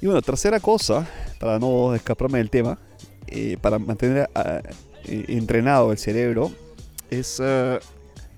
Y 0.00 0.06
bueno, 0.06 0.22
tercera 0.22 0.60
cosa, 0.60 1.06
para 1.38 1.58
no 1.58 1.94
escaparme 1.94 2.38
del 2.38 2.50
tema, 2.50 2.78
eh, 3.26 3.58
para 3.60 3.78
mantener 3.78 4.30
ah, 4.34 4.62
eh, 5.04 5.24
entrenado 5.28 5.92
el 5.92 5.98
cerebro, 5.98 6.50
es 7.10 7.38
ah, 7.40 7.78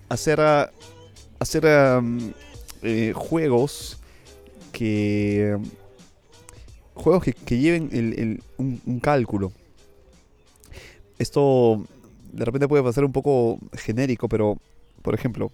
hacer, 0.08 0.40
ah, 0.40 0.70
hacer 1.38 1.64
eh, 2.82 3.12
juegos 3.14 3.98
que 4.72 5.56
juegos 6.94 7.24
que, 7.24 7.58
lleven 7.58 7.88
el- 7.92 8.18
el- 8.18 8.42
un, 8.58 9.00
cálculo. 9.00 9.52
Esto 11.18 11.84
de 12.32 12.44
repente 12.44 12.68
puede 12.68 12.82
parecer 12.82 13.04
un 13.04 13.12
poco 13.12 13.58
genérico, 13.74 14.28
pero 14.28 14.58
por 15.02 15.14
ejemplo, 15.14 15.50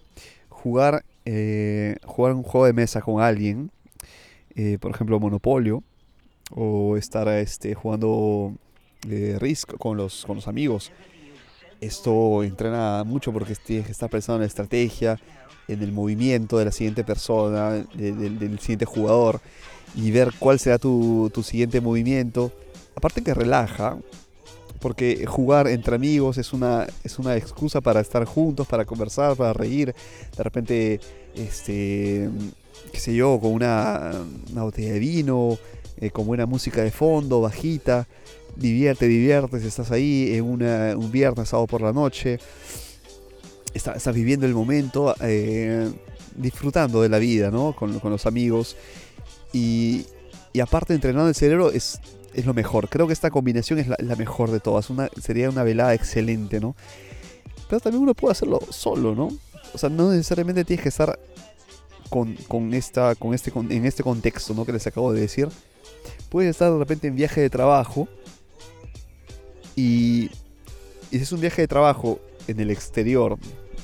jugar, 0.49 1.05
eh, 1.27 1.97
jugar 2.05 2.33
un 2.35 2.43
juego 2.43 2.67
de 2.67 2.73
mesa 2.73 3.01
con 3.03 3.21
alguien, 3.23 3.71
eh, 4.55 4.79
por 4.81 4.91
ejemplo 4.91 5.19
Monopolio, 5.21 5.83
o 6.55 6.97
estar 6.97 7.29
este, 7.29 7.75
jugando 7.75 8.55
eh, 9.09 9.37
Risk 9.39 9.77
con 9.77 9.97
los, 9.97 10.25
con 10.25 10.37
los 10.37 10.49
amigos. 10.49 10.91
Esto 11.81 12.43
entrena 12.43 13.05
mucho 13.05 13.33
porque 13.33 13.55
tienes 13.55 13.97
pensando 14.11 14.37
en 14.37 14.41
la 14.43 14.47
estrategia, 14.47 15.21
en 15.69 15.83
el 15.83 15.93
movimiento 15.93 16.59
de 16.59 16.65
la 16.65 16.73
siguiente 16.73 17.05
persona, 17.05 17.71
de- 17.95 18.13
del- 18.13 18.39
del 18.39 18.59
siguiente 18.59 18.85
jugador 18.85 19.41
y 19.95 20.11
ver 20.11 20.33
cuál 20.39 20.59
será 20.59 20.79
tu, 20.79 21.31
tu 21.33 21.43
siguiente 21.43 21.81
movimiento. 21.81 22.53
Aparte 22.97 23.23
que 23.23 23.33
relaja, 23.33 23.97
porque 24.81 25.25
jugar 25.27 25.69
entre 25.69 25.95
amigos 25.95 26.37
es 26.39 26.53
una, 26.53 26.87
es 27.05 27.19
una 27.19 27.37
excusa 27.37 27.81
para 27.81 28.01
estar 28.01 28.25
juntos, 28.25 28.67
para 28.67 28.85
conversar, 28.85 29.37
para 29.37 29.53
reír. 29.53 29.95
De 30.37 30.43
repente, 30.43 31.01
este, 31.37 32.29
qué 32.93 32.99
sé 32.99 33.15
yo, 33.15 33.39
con 33.41 33.53
una, 33.53 34.13
una 34.51 34.63
botella 34.65 34.93
de 34.95 34.99
vino, 34.99 35.59
eh, 36.01 36.11
con 36.11 36.27
buena 36.27 36.47
música 36.47 36.83
de 36.83 36.91
fondo, 36.91 37.41
bajita. 37.41 38.07
Divierte, 38.57 39.07
diviertes, 39.07 39.65
estás 39.65 39.91
ahí 39.93 40.35
en 40.35 40.45
una- 40.45 40.97
un 40.97 41.11
viernes, 41.13 41.49
sábado 41.51 41.67
por 41.67 41.81
la 41.83 41.93
noche. 41.93 42.39
Está- 43.75 43.93
estás 43.93 44.15
viviendo 44.15 44.47
el 44.47 44.55
momento, 44.55 45.15
eh, 45.21 45.89
disfrutando 46.37 47.03
de 47.03 47.09
la 47.09 47.19
vida, 47.19 47.51
¿no? 47.51 47.75
Con, 47.77 47.99
con 48.01 48.11
los 48.11 48.27
amigos. 48.27 48.77
Y, 49.53 50.07
aparte 50.61 50.93
entrenando 50.93 51.29
el 51.29 51.37
cerebro 51.37 51.71
es, 51.71 52.01
es 52.35 52.45
lo 52.45 52.53
mejor. 52.55 52.89
Creo 52.89 53.07
que 53.07 53.13
esta 53.13 53.31
combinación 53.31 53.79
es 53.79 53.87
la, 53.87 54.17
mejor 54.17 54.51
de 54.51 54.59
todas. 54.59 54.89
Sería 55.23 55.49
una 55.51 55.63
velada 55.63 55.95
excelente, 55.95 56.59
¿no? 56.59 56.75
Pero 57.69 57.79
también 57.81 58.03
uno 58.03 58.15
puede 58.15 58.33
hacerlo 58.33 58.59
solo, 58.71 59.15
¿no? 59.15 59.29
O 59.73 59.79
sea, 59.79 59.89
no 59.89 60.11
necesariamente 60.11 60.65
tienes 60.65 60.83
que 60.83 60.89
estar 60.89 61.17
con, 62.11 62.35
con 62.49 62.75
esta, 62.75 63.15
con 63.15 63.35
este, 63.35 63.53
con- 63.53 63.71
en 63.71 63.85
este 63.85 64.03
contexto, 64.03 64.53
¿no? 64.55 64.65
Que 64.65 64.73
les 64.73 64.87
acabo 64.87 65.13
de 65.13 65.21
decir. 65.21 65.49
Puedes 66.29 66.51
estar 66.51 66.73
de 66.73 66.79
repente 66.79 67.09
en 67.09 67.17
viaje 67.17 67.41
de 67.41 67.51
trabajo. 67.51 68.09
Y, 69.77 70.31
y 71.11 71.17
es 71.19 71.31
un 71.33 71.41
viaje 71.41 71.63
de 71.63 71.69
trabajo 71.69 72.21
en 72.49 72.59
el 72.61 72.71
exterior, 72.71 73.39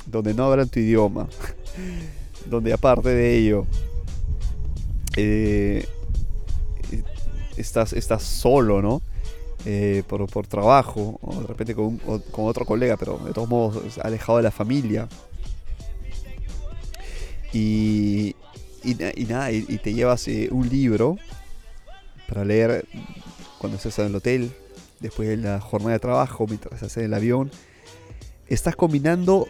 donde 0.06 0.34
no 0.34 0.44
hablan 0.46 0.68
tu 0.68 0.80
idioma, 0.80 1.28
donde 2.46 2.72
aparte 2.72 3.10
de 3.10 3.36
ello 3.38 3.66
eh, 5.16 5.86
estás, 7.56 7.92
estás 7.92 8.22
solo, 8.24 8.82
¿no? 8.82 9.00
eh, 9.66 10.02
por, 10.08 10.26
por 10.28 10.46
trabajo, 10.46 11.18
o 11.22 11.40
de 11.40 11.46
repente 11.46 11.74
con, 11.74 11.84
un- 11.86 12.00
o 12.06 12.18
con 12.20 12.46
otro 12.46 12.64
colega, 12.66 12.96
pero 12.96 13.18
de 13.18 13.32
todos 13.32 13.48
modos 13.48 13.98
alejado 13.98 14.38
de 14.38 14.42
la 14.44 14.50
familia. 14.50 15.08
Y, 17.52 18.34
y, 18.82 18.94
na- 18.96 19.12
y 19.14 19.24
nada, 19.26 19.52
y, 19.52 19.64
y 19.68 19.78
te 19.78 19.94
llevas 19.94 20.26
eh, 20.28 20.48
un 20.50 20.68
libro 20.68 21.16
para 22.34 22.44
leer 22.44 22.84
cuando 23.58 23.76
estés 23.76 23.98
en 24.00 24.06
el 24.06 24.14
hotel, 24.16 24.52
después 24.98 25.28
de 25.28 25.36
la 25.36 25.60
jornada 25.60 25.92
de 25.92 26.00
trabajo, 26.00 26.46
mientras 26.48 26.74
estás 26.74 26.96
en 26.96 27.04
el 27.04 27.14
avión. 27.14 27.50
Estás 28.48 28.74
combinando 28.74 29.46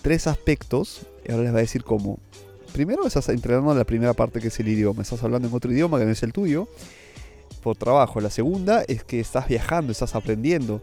tres 0.00 0.28
aspectos, 0.28 1.02
y 1.26 1.32
ahora 1.32 1.42
les 1.42 1.52
voy 1.52 1.58
a 1.58 1.62
decir 1.62 1.82
cómo. 1.82 2.18
Primero 2.72 3.04
estás 3.06 3.28
entrenando 3.30 3.74
la 3.74 3.84
primera 3.84 4.14
parte 4.14 4.40
que 4.40 4.48
es 4.48 4.60
el 4.60 4.68
idioma, 4.68 5.02
estás 5.02 5.22
hablando 5.24 5.48
en 5.48 5.54
otro 5.54 5.72
idioma 5.72 5.98
que 5.98 6.04
no 6.04 6.12
es 6.12 6.22
el 6.22 6.32
tuyo, 6.32 6.68
por 7.62 7.76
trabajo. 7.76 8.20
La 8.20 8.30
segunda 8.30 8.84
es 8.86 9.02
que 9.02 9.18
estás 9.18 9.48
viajando, 9.48 9.90
estás 9.90 10.14
aprendiendo. 10.14 10.80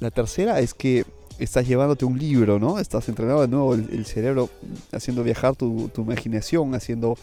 La 0.00 0.10
tercera 0.10 0.58
es 0.58 0.74
que 0.74 1.04
estás 1.38 1.68
llevándote 1.68 2.04
un 2.04 2.18
libro, 2.18 2.58
¿no? 2.58 2.80
Estás 2.80 3.08
entrenando 3.08 3.42
de 3.42 3.48
nuevo 3.48 3.74
el, 3.74 3.88
el 3.92 4.04
cerebro, 4.06 4.50
haciendo 4.90 5.22
viajar 5.22 5.54
tu, 5.54 5.88
tu 5.88 6.02
imaginación, 6.02 6.74
haciendo, 6.74 7.16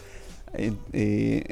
eh, 0.54 0.72
eh, 0.92 1.44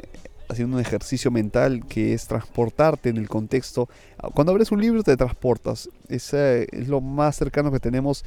haciendo 0.49 0.77
un 0.77 0.81
ejercicio 0.81 1.31
mental 1.31 1.85
que 1.87 2.13
es 2.13 2.27
transportarte 2.27 3.09
en 3.09 3.17
el 3.17 3.29
contexto. 3.29 3.89
Cuando 4.33 4.51
abres 4.51 4.71
un 4.71 4.81
libro 4.81 5.03
te 5.03 5.17
transportas. 5.17 5.89
Es, 6.09 6.33
es 6.33 6.87
lo 6.87 7.01
más 7.01 7.35
cercano 7.35 7.71
que 7.71 7.79
tenemos 7.79 8.23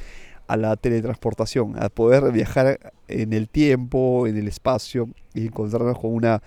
a 0.48 0.57
la 0.57 0.76
teletransportación, 0.76 1.74
a 1.83 1.88
poder 1.88 2.31
viajar 2.33 2.92
en 3.09 3.33
el 3.33 3.48
tiempo, 3.48 4.26
en 4.26 4.37
el 4.37 4.48
espacio 4.48 5.09
y 5.35 5.46
encontrarnos 5.46 5.98
con 5.98 6.14
una 6.14 6.42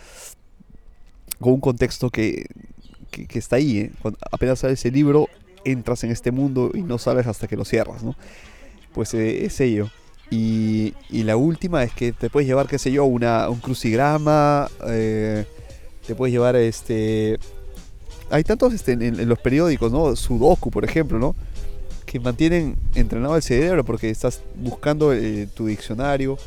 con 1.40 1.54
un 1.54 1.62
contexto 1.62 2.10
que, 2.10 2.46
que, 3.12 3.40
está 3.40 3.56
ahí. 3.58 3.80
¿eh? 3.80 3.92
Cuando 4.02 4.20
apenas 4.32 4.60
sales 4.60 4.84
el 4.86 4.94
libro, 4.94 5.28
entras 5.64 6.04
en 6.04 6.12
este 6.12 6.32
mundo 6.32 6.72
y 6.74 6.82
no 6.82 6.98
sales 6.98 7.28
hasta 7.28 7.48
que 7.48 7.56
lo 7.56 7.66
cierras, 7.66 8.04
¿no? 8.04 8.16
Pues 8.94 9.14
eh, 9.14 9.46
es 9.46 9.60
ello. 9.62 9.90
Y, 10.30 10.94
y 11.10 11.24
la 11.24 11.38
última 11.38 11.84
es 11.84 11.94
que 11.94 12.12
te 12.12 12.30
puedes 12.30 12.48
llevar, 12.48 12.68
qué 12.68 12.78
sé 12.78 12.92
yo, 12.92 13.06
un 13.06 13.60
crucigrama, 13.62 14.70
eh, 14.88 15.46
te 16.06 16.16
puedes 16.16 16.34
llevar 16.34 16.56
este... 16.56 17.40
Hay 18.30 18.44
tantos 18.44 18.74
este, 18.74 18.94
en, 18.94 19.28
los 19.28 19.40
periódicos, 19.40 19.92
¿no? 19.92 20.16
Sudoku, 20.16 20.70
por 20.70 20.86
ejemplo, 20.86 21.18
¿no? 21.18 21.36
Que 22.06 22.20
mantienen 22.20 22.76
entrenado 22.96 23.36
el 23.36 23.42
cerebro 23.42 23.84
porque 23.84 24.10
estás 24.10 24.42
buscando 24.56 25.14
eh, 25.14 25.48
tu 25.54 25.66
diccionario, 25.68 26.38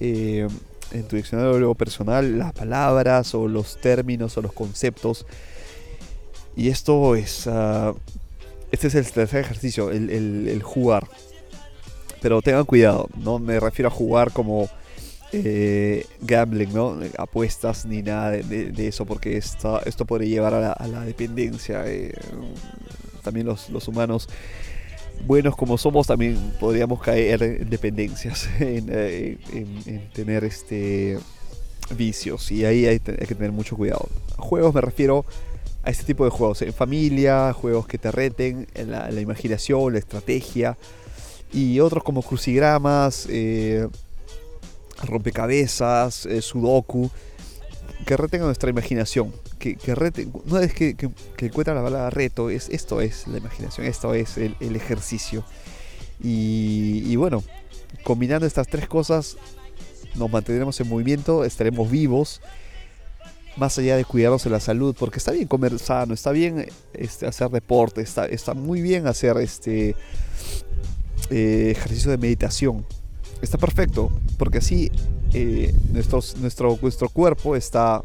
eh, 0.00 0.48
en 0.92 1.02
tu 1.04 1.16
diccionario 1.16 1.74
personal, 1.74 2.38
las 2.38 2.52
palabras 2.52 3.34
o 3.34 3.48
los 3.48 3.78
términos 3.78 4.36
o 4.38 4.42
los 4.42 4.52
conceptos. 4.52 5.26
Y 6.56 6.68
esto 6.68 7.16
es... 7.16 7.46
ah, 7.46 7.92
este 8.72 8.88
es 8.88 8.94
el 8.94 9.10
tercer 9.10 9.40
ejercicio, 9.40 9.90
el 9.90 10.60
jugar. 10.62 11.06
Pero 12.20 12.42
tengan 12.42 12.64
cuidado, 12.64 13.08
no 13.16 13.38
me 13.38 13.60
refiero 13.60 13.88
a 13.88 13.92
jugar 13.92 14.32
como 14.32 14.68
eh, 15.32 16.06
gambling, 16.20 16.72
¿no? 16.72 16.98
Apuestas 17.18 17.84
ni 17.86 18.02
nada 18.02 18.30
de, 18.30 18.86
eso, 18.88 19.04
porque 19.04 19.36
esto 19.36 20.04
podría 20.06 20.28
llevar 20.28 20.54
a 20.54 20.86
la, 20.86 21.04
dependencia. 21.04 21.82
eh, 21.86 22.14
también 23.22 23.46
los, 23.46 23.88
humanos, 23.88 24.28
buenos 25.26 25.56
como 25.56 25.76
somos, 25.78 26.06
también 26.06 26.36
podríamos 26.60 27.02
caer 27.02 27.42
en 27.42 27.68
dependencias, 27.70 28.48
en, 28.60 28.86
eh, 28.90 29.38
en- 29.52 29.82
en 29.86 30.10
tener 30.12 30.44
este 30.44 31.18
vicios. 31.96 32.50
Y 32.52 32.64
ahí 32.64 32.86
hay, 32.86 33.00
que 33.00 33.34
tener 33.34 33.52
mucho 33.52 33.76
cuidado. 33.76 34.08
Juegos 34.36 34.74
me 34.74 34.80
refiero 34.80 35.24
a 35.82 35.90
este 35.90 36.04
tipo 36.04 36.24
de 36.24 36.30
juegos, 36.30 36.62
en 36.62 36.72
familia, 36.72 37.52
juegos 37.52 37.86
que 37.86 37.98
te 37.98 38.10
reten, 38.10 38.66
en 38.74 38.90
la, 38.90 39.10
imaginación, 39.20 39.92
la 39.92 39.98
estrategia, 40.00 40.76
y 41.52 41.78
otros 41.80 42.02
como 42.02 42.22
crucigramas, 42.22 43.28
rompecabezas, 45.04 46.26
eh, 46.26 46.42
sudoku, 46.42 47.10
que 48.04 48.16
reten 48.16 48.42
a 48.42 48.44
nuestra 48.46 48.70
imaginación, 48.70 49.32
que, 49.58 49.76
que 49.76 49.94
reten, 49.94 50.32
no 50.44 50.58
es 50.58 50.72
que, 50.72 50.96
encuentran 51.38 51.76
la 51.76 51.82
palabra 51.82 52.10
reto, 52.10 52.50
es, 52.50 52.68
esto 52.68 53.00
es 53.00 53.26
la 53.26 53.38
imaginación, 53.38 53.86
esto 53.86 54.14
es 54.14 54.36
el, 54.36 54.76
ejercicio. 54.76 55.44
Y, 56.22 57.14
bueno, 57.16 57.42
combinando 58.02 58.46
estas 58.46 58.68
tres 58.68 58.88
cosas, 58.88 59.36
nos 60.14 60.30
mantendremos 60.30 60.80
en 60.80 60.88
movimiento, 60.88 61.44
estaremos 61.44 61.90
vivos, 61.90 62.40
más 63.56 63.78
allá 63.78 63.96
de 63.96 64.04
cuidarnos 64.04 64.44
de 64.44 64.50
la 64.50 64.60
salud, 64.60 64.94
porque 64.98 65.18
está 65.18 65.32
bien 65.32 65.48
comer 65.48 65.78
sano, 65.78 66.14
está 66.14 66.30
bien 66.30 66.68
este, 66.92 67.26
hacer 67.26 67.48
deporte, 67.50 68.02
está, 68.02 68.26
está 68.26 68.54
muy 68.54 68.82
bien 68.82 69.06
hacer 69.06 69.36
este 69.38 69.96
eh, 71.30 71.72
ejercicio 71.74 72.10
de 72.10 72.18
meditación. 72.18 72.86
Está 73.42 73.58
perfecto, 73.58 74.10
porque 74.38 74.58
así 74.58 74.90
eh, 75.34 75.74
nuestro, 75.92 76.20
nuestro 76.40 77.08
cuerpo 77.10 77.54
está, 77.54 78.02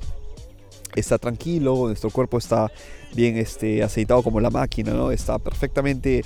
está 0.95 1.17
tranquilo, 1.17 1.87
nuestro 1.87 2.09
cuerpo 2.09 2.37
está 2.37 2.71
bien 3.15 3.37
este, 3.37 3.83
aceitado 3.83 4.23
como 4.23 4.39
la 4.39 4.49
máquina, 4.49 4.93
¿no? 4.93 5.11
está 5.11 5.39
perfectamente 5.39 6.23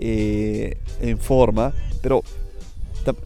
eh, 0.00 0.76
en 1.00 1.18
forma, 1.18 1.72
pero 2.02 2.22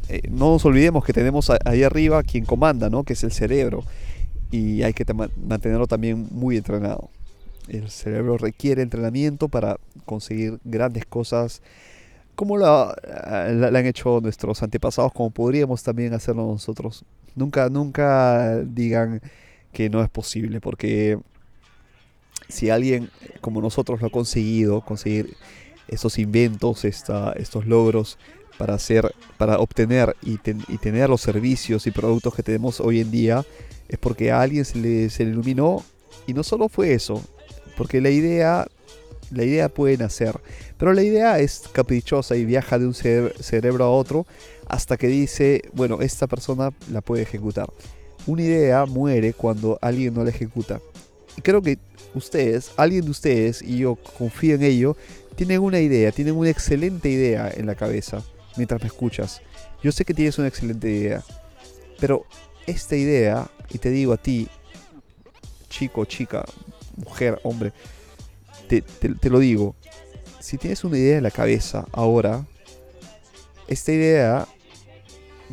eh, 0.08 0.22
no 0.30 0.50
nos 0.50 0.64
olvidemos 0.64 1.04
que 1.04 1.12
tenemos 1.12 1.50
ahí 1.64 1.82
arriba 1.82 2.22
quien 2.22 2.44
comanda, 2.44 2.90
¿no? 2.90 3.04
que 3.04 3.14
es 3.14 3.24
el 3.24 3.32
cerebro 3.32 3.84
y 4.50 4.82
hay 4.82 4.92
que 4.92 5.04
mantenerlo 5.14 5.86
también 5.86 6.28
muy 6.30 6.56
entrenado. 6.56 7.08
El 7.68 7.90
cerebro 7.90 8.36
requiere 8.36 8.82
entrenamiento 8.82 9.48
para 9.48 9.78
conseguir 10.04 10.58
grandes 10.64 11.06
cosas 11.06 11.62
como 12.34 12.56
la, 12.58 12.94
la- 13.50 13.78
han 13.78 13.86
hecho 13.86 14.20
nuestros 14.20 14.62
antepasados, 14.62 15.12
como 15.12 15.30
podríamos 15.30 15.82
también 15.82 16.14
hacerlo 16.14 16.46
nosotros. 16.46 17.04
Nunca, 17.34 17.68
nunca 17.68 18.58
digan 18.64 19.20
que 19.72 19.88
no 19.88 20.02
es 20.02 20.08
posible, 20.10 20.60
porque 20.60 21.18
si 22.48 22.70
alguien 22.70 23.10
como 23.40 23.60
nosotros 23.60 24.00
lo 24.00 24.08
ha 24.08 24.10
conseguido, 24.10 24.80
conseguir 24.82 25.34
esos 25.88 26.18
inventos, 26.18 26.84
estos 26.84 27.66
logros 27.66 28.18
para 28.58 28.74
hacer, 28.74 29.10
para 29.38 29.58
obtener 29.58 30.14
y, 30.22 30.36
ten- 30.38 30.62
y 30.68 30.78
tener 30.78 31.08
los 31.08 31.20
servicios 31.20 31.86
y 31.86 31.90
productos 31.90 32.34
que 32.34 32.42
tenemos 32.42 32.80
hoy 32.80 33.00
en 33.00 33.10
día, 33.10 33.44
es 33.88 33.98
porque 33.98 34.30
a 34.30 34.40
alguien 34.40 34.64
se 34.64 34.78
le 34.78 35.08
iluminó 35.30 35.82
y 36.26 36.34
no 36.34 36.42
solo 36.42 36.68
fue 36.68 36.92
eso, 36.94 37.22
porque 37.76 38.00
la 38.00 38.10
idea, 38.10 38.66
la 39.32 39.44
idea 39.44 39.68
puede 39.68 39.96
nacer, 39.96 40.40
pero 40.78 40.92
la 40.92 41.02
idea 41.02 41.38
es 41.38 41.64
caprichosa 41.72 42.36
y 42.36 42.44
viaja 42.44 42.78
de 42.78 42.86
un 42.86 42.94
cere- 42.94 43.34
cerebro 43.40 43.84
a 43.84 43.90
otro 43.90 44.26
hasta 44.68 44.96
que 44.96 45.08
dice, 45.08 45.62
bueno, 45.72 46.00
esta 46.00 46.26
persona 46.26 46.70
la 46.90 47.00
puede 47.00 47.22
ejecutar. 47.22 47.70
Una 48.26 48.42
idea 48.42 48.86
muere 48.86 49.32
cuando 49.32 49.78
alguien 49.82 50.14
no 50.14 50.22
la 50.24 50.30
ejecuta. 50.30 50.80
Y 51.36 51.42
creo 51.42 51.60
que 51.62 51.78
ustedes, 52.14 52.70
alguien 52.76 53.04
de 53.04 53.10
ustedes, 53.10 53.62
y 53.62 53.78
yo 53.78 53.96
confío 53.96 54.54
en 54.54 54.62
ello, 54.62 54.96
tienen 55.34 55.60
una 55.60 55.80
idea, 55.80 56.12
tienen 56.12 56.36
una 56.36 56.50
excelente 56.50 57.08
idea 57.08 57.50
en 57.54 57.66
la 57.66 57.74
cabeza 57.74 58.22
mientras 58.56 58.80
me 58.80 58.86
escuchas. 58.86 59.40
Yo 59.82 59.90
sé 59.92 60.04
que 60.04 60.14
tienes 60.14 60.38
una 60.38 60.48
excelente 60.48 60.88
idea, 60.88 61.24
pero 61.98 62.24
esta 62.66 62.96
idea, 62.96 63.50
y 63.70 63.78
te 63.78 63.90
digo 63.90 64.12
a 64.12 64.16
ti, 64.18 64.48
chico, 65.68 66.04
chica, 66.04 66.44
mujer, 66.96 67.40
hombre, 67.42 67.72
te, 68.80 69.30
lo 69.30 69.38
digo, 69.38 69.74
si 70.40 70.56
tienes 70.56 70.84
una 70.84 70.96
idea 70.96 71.18
en 71.18 71.24
la 71.24 71.30
cabeza 71.30 71.86
ahora, 71.92 72.46
esta 73.68 73.92
idea 73.92 74.48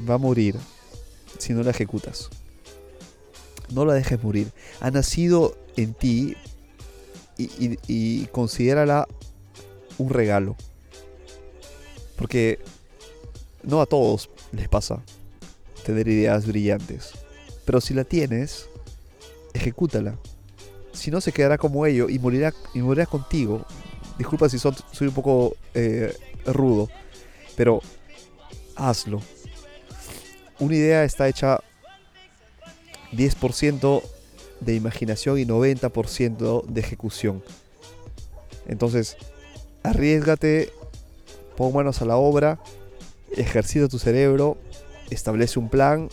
va 0.09 0.13
a 0.15 0.17
morir 0.17 0.55
si 1.37 1.53
no 1.53 1.63
la 1.63 1.71
ejecutas. 1.71 2.29
No 3.71 3.85
la 3.85 3.93
dejes 3.93 4.23
morir. 4.23 4.51
Ha 4.79 4.89
nacido 4.89 5.57
en 5.75 5.93
ti 5.93 6.35
y, 7.37 7.43
y, 7.43 7.79
y 7.87 8.25
considérala 8.27 9.07
un 9.97 10.09
regalo. 10.09 10.55
Porque 12.15 12.59
no 13.63 13.81
a 13.81 13.85
todos 13.85 14.29
les 14.51 14.67
pasa 14.67 15.03
tener 15.85 16.07
ideas 16.07 16.47
brillantes. 16.47 17.11
Pero 17.65 17.81
si 17.81 17.93
la 17.93 18.03
tienes, 18.03 18.67
ejecútala. 19.53 20.17
Si 20.93 21.11
no, 21.11 21.21
se 21.21 21.31
quedará 21.31 21.57
como 21.57 21.85
ello 21.85 22.09
y 22.09 22.19
morirá, 22.19 22.53
y 22.73 22.79
morirá 22.79 23.05
contigo. 23.05 23.65
Disculpa 24.17 24.49
si 24.49 24.59
soy 24.59 24.73
un 25.01 25.13
poco 25.13 25.55
eh, 25.73 26.15
rudo, 26.45 26.89
pero 27.55 27.81
hazlo. 28.75 29.21
Una 30.59 30.75
idea 30.75 31.03
está 31.03 31.27
hecha 31.27 31.59
10% 33.13 34.03
de 34.59 34.75
imaginación 34.75 35.39
y 35.39 35.45
90% 35.45 36.65
de 36.65 36.81
ejecución. 36.81 37.43
Entonces, 38.67 39.17
arriesgate, 39.83 40.71
pon 41.55 41.73
manos 41.73 42.01
a 42.01 42.05
la 42.05 42.17
obra, 42.17 42.59
ejercita 43.35 43.87
tu 43.87 43.99
cerebro, 43.99 44.57
establece 45.09 45.59
un 45.59 45.69
plan 45.69 46.09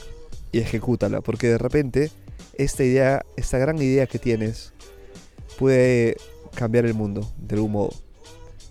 y 0.52 0.58
ejecútala. 0.58 1.20
Porque 1.20 1.48
de 1.48 1.58
repente, 1.58 2.10
esta 2.58 2.84
idea, 2.84 3.24
esta 3.36 3.58
gran 3.58 3.80
idea 3.80 4.06
que 4.06 4.18
tienes, 4.18 4.72
puede, 5.58 6.16
cambiar 6.56 6.86
el 6.86 6.94
mundo 6.94 7.30
de 7.36 7.54
algún 7.54 7.72
modo. 7.72 7.92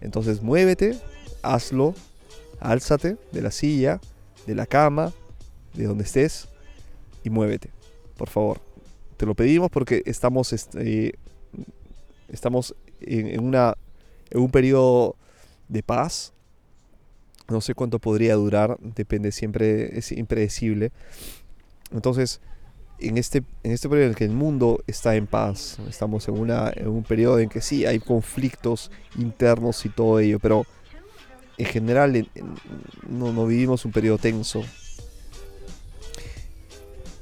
Entonces 0.01 0.41
muévete, 0.41 0.99
hazlo, 1.41 1.93
álzate 2.59 3.15
de 3.31 3.41
la 3.41 3.51
silla, 3.51 4.01
de 4.45 4.55
la 4.55 4.65
cama, 4.65 5.13
de 5.73 5.85
donde 5.85 6.03
estés 6.03 6.49
y 7.23 7.29
muévete, 7.29 7.69
por 8.17 8.29
favor. 8.29 8.59
Te 9.15 9.25
lo 9.25 9.35
pedimos 9.35 9.69
porque 9.69 10.03
estamos, 10.05 10.51
este, 10.51 11.15
estamos 12.27 12.75
en, 12.99 13.41
una, 13.41 13.77
en 14.29 14.41
un 14.41 14.51
periodo 14.51 15.15
de 15.69 15.81
paz. 15.83 16.33
No 17.47 17.61
sé 17.61 17.75
cuánto 17.75 17.99
podría 17.99 18.35
durar, 18.35 18.77
depende 18.81 19.31
siempre, 19.31 19.97
es 19.97 20.11
impredecible. 20.11 20.91
Entonces, 21.91 22.41
en 22.99 23.17
este, 23.17 23.43
en 23.63 23.71
este 23.71 23.89
periodo 23.89 24.05
en 24.05 24.09
el 24.11 24.15
que 24.15 24.25
el 24.25 24.31
mundo 24.31 24.83
está 24.87 25.15
en 25.15 25.27
paz, 25.27 25.77
estamos 25.89 26.27
en, 26.27 26.37
una, 26.39 26.71
en 26.75 26.87
un 26.87 27.03
periodo 27.03 27.39
en 27.39 27.49
que 27.49 27.61
sí 27.61 27.85
hay 27.85 27.99
conflictos 27.99 28.91
internos 29.17 29.85
y 29.85 29.89
todo 29.89 30.19
ello, 30.19 30.39
pero 30.39 30.65
en 31.57 31.65
general 31.65 32.15
en- 32.15 32.29
en- 32.35 32.55
no, 33.09 33.31
no 33.33 33.45
vivimos 33.47 33.85
un 33.85 33.91
periodo 33.91 34.17
tenso. 34.17 34.63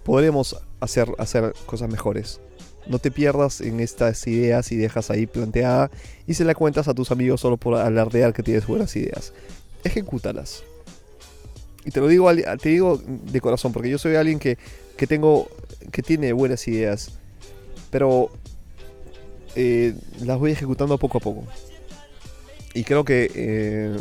Podremos 0.04 0.58
hacer, 0.80 1.10
hacer 1.18 1.54
cosas 1.66 1.90
mejores. 1.90 2.42
No 2.88 3.00
te 3.00 3.10
pierdas 3.12 3.62
en 3.62 3.80
estas 3.80 4.28
ideas 4.28 4.72
y 4.74 4.76
dejas 4.76 5.10
ahí 5.10 5.26
planteada 5.26 5.90
y 6.28 6.34
se 6.34 6.44
la 6.44 6.54
cuentas 6.54 6.90
a 6.90 6.94
tus 6.94 7.12
amigos 7.12 7.40
solo 7.40 7.56
por 7.56 7.76
alardear 7.76 8.34
que 8.34 8.44
tienes 8.44 8.68
buenas 8.68 8.94
ideas. 8.98 9.34
Ejecútalas. 9.86 10.64
Y 11.86 11.92
te 11.92 12.00
lo 12.00 12.08
digo, 12.08 12.34
te 12.34 12.70
digo 12.70 12.98
de 13.06 13.42
corazón, 13.42 13.74
porque 13.74 13.90
yo 13.90 13.98
soy 13.98 14.16
alguien 14.16 14.40
que, 14.40 14.58
que 14.96 15.06
tengo, 15.08 15.50
que 15.92 16.02
tiene 16.02 16.32
buenas 16.32 16.66
ideas, 16.68 17.12
pero 17.90 18.30
eh, 19.56 19.94
las 20.22 20.40
voy 20.40 20.52
ejecutando 20.52 20.98
poco 20.98 21.18
a 21.18 21.22
poco. 21.22 21.44
Y 22.74 22.84
creo 22.86 23.04
que 23.04 23.30
eh, 23.36 23.98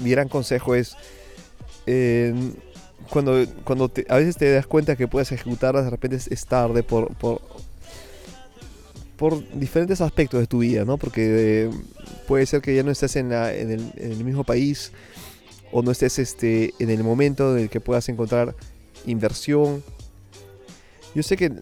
mi 0.00 0.10
gran 0.10 0.28
consejo 0.28 0.74
es 0.74 0.94
eh, 1.86 2.34
cuando, 3.10 3.44
cuando 3.64 3.88
te- 3.88 4.06
a 4.08 4.16
veces 4.16 4.36
te 4.36 4.52
das 4.52 4.66
cuenta 4.66 4.94
que 4.96 5.08
puedes 5.08 5.32
ejecutarlas, 5.32 5.84
de 5.84 5.90
repente 5.90 6.16
es, 6.28 6.46
tarde 6.46 6.82
por, 6.82 7.14
por, 7.16 7.40
por 9.16 9.42
diferentes 9.58 10.00
aspectos 10.00 10.40
de 10.40 10.46
tu 10.46 10.58
vida, 10.58 10.84
¿no? 10.84 10.98
Porque 10.98 11.70
puede 12.28 12.44
ser 12.46 12.60
que 12.60 12.74
ya 12.76 12.82
no 12.82 12.90
estés 12.90 13.16
en, 13.16 13.30
la- 13.30 13.54
en 13.54 13.70
el 13.96 14.22
mismo 14.24 14.44
país 14.44 14.92
o 15.76 15.82
no 15.82 15.90
estés 15.90 16.18
este, 16.18 16.72
en 16.78 16.88
el 16.88 17.04
momento 17.04 17.54
en 17.54 17.64
el 17.64 17.68
que 17.68 17.80
puedas 17.80 18.08
encontrar 18.08 18.54
inversión. 19.04 19.84
Yo 21.14 21.22
sé 21.22 21.36
que 21.36 21.52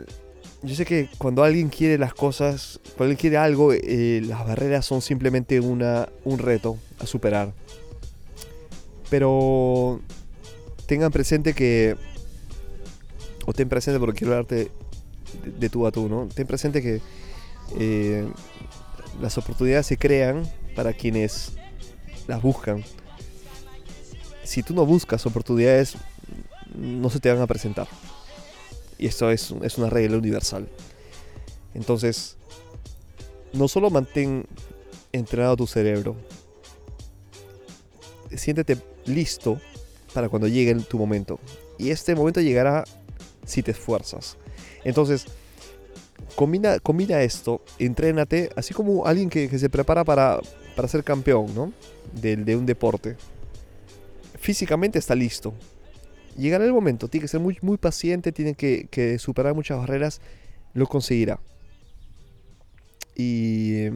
yo 0.63 0.75
sé 0.77 0.87
que 0.87 1.09
cuando 1.19 1.43
alguien 1.43 1.69
quiere 1.69 1.99
las 1.99 2.15
cosas, 2.15 2.79
cuando 2.97 3.11
alguien 3.11 3.17
quiere 3.17 3.39
algo, 3.39 3.73
eh, 3.73 4.23
las 4.25 4.47
barreras 4.47 4.87
son 4.87 5.03
simplemente 5.03 5.59
una, 5.59 6.09
un 6.23 6.39
reto 6.39 6.79
a 7.01 7.07
superar. 7.07 7.53
Pero 9.11 10.01
tengan 10.87 11.11
presente 11.11 11.53
que, 11.53 11.97
o 13.47 13.53
ten 13.53 13.69
presente 13.69 13.99
porque 13.99 14.21
quiero 14.21 14.35
hablarte 14.35 14.71
de, 15.59 15.69
tú 15.69 15.89
a 15.89 15.91
tú, 15.91 16.09
¿no? 16.09 16.29
Ten 16.33 16.47
presente 16.47 16.81
que 16.81 17.01
eh, 17.81 18.29
las 19.21 19.37
oportunidades 19.39 19.87
se 19.87 19.97
crean 19.97 20.45
para 20.77 20.93
quienes 20.93 21.55
las 22.29 22.41
buscan. 22.41 22.85
Si 24.45 24.63
tú 24.63 24.75
no 24.75 24.87
buscas 24.87 25.25
oportunidades, 25.27 25.97
no 26.75 27.11
se 27.11 27.21
te 27.21 27.33
van 27.33 27.41
a 27.41 27.47
presentar. 27.47 27.89
Y 28.99 29.07
esto 29.07 29.31
es, 29.31 29.53
es 29.63 29.79
una 29.79 29.91
regla 29.91 30.19
universal. 30.19 30.69
Entonces, 31.75 32.37
no 33.53 33.69
solo 33.69 33.91
mantén 33.91 34.47
entrenado 35.13 35.57
tu 35.57 35.67
cerebro, 35.67 36.17
siéntete 38.37 38.79
listo 39.07 39.61
para 40.13 40.29
cuando 40.29 40.49
llegue 40.49 40.75
tu 40.75 40.99
momento. 40.99 41.39
Y 41.79 41.91
este 41.91 42.15
momento 42.15 42.41
llegará 42.41 42.85
si 43.45 43.63
te 43.63 43.73
esfuerzas. 43.73 44.37
Entonces, 44.85 45.27
combina, 46.35 46.79
combina 46.79 47.23
esto, 47.23 47.63
entrénate, 47.79 48.51
así 48.57 48.75
como 48.75 49.07
alguien 49.07 49.29
que, 49.31 49.49
que 49.49 49.59
se 49.59 49.69
prepara 49.69 50.05
para, 50.05 50.41
para 50.77 50.89
ser 50.89 51.03
campeón, 51.05 51.55
¿no? 51.55 51.73
De, 52.21 52.37
de 52.37 52.57
un 52.57 52.67
deporte. 52.67 53.17
Físicamente 54.39 54.99
está 54.99 55.15
listo. 55.15 55.55
Llegará 56.37 56.65
el 56.65 56.73
momento, 56.73 57.09
tiene 57.09 57.23
que 57.25 57.29
ser 57.29 57.41
muy, 57.41 57.59
muy 57.63 57.77
paciente, 57.77 58.33
tiene 58.33 58.55
que, 58.55 59.19
superar 59.19 59.55
muchas 59.55 59.79
barreras, 59.79 60.21
lo 60.75 60.87
conseguirá. 60.87 61.39
Y, 63.17 63.87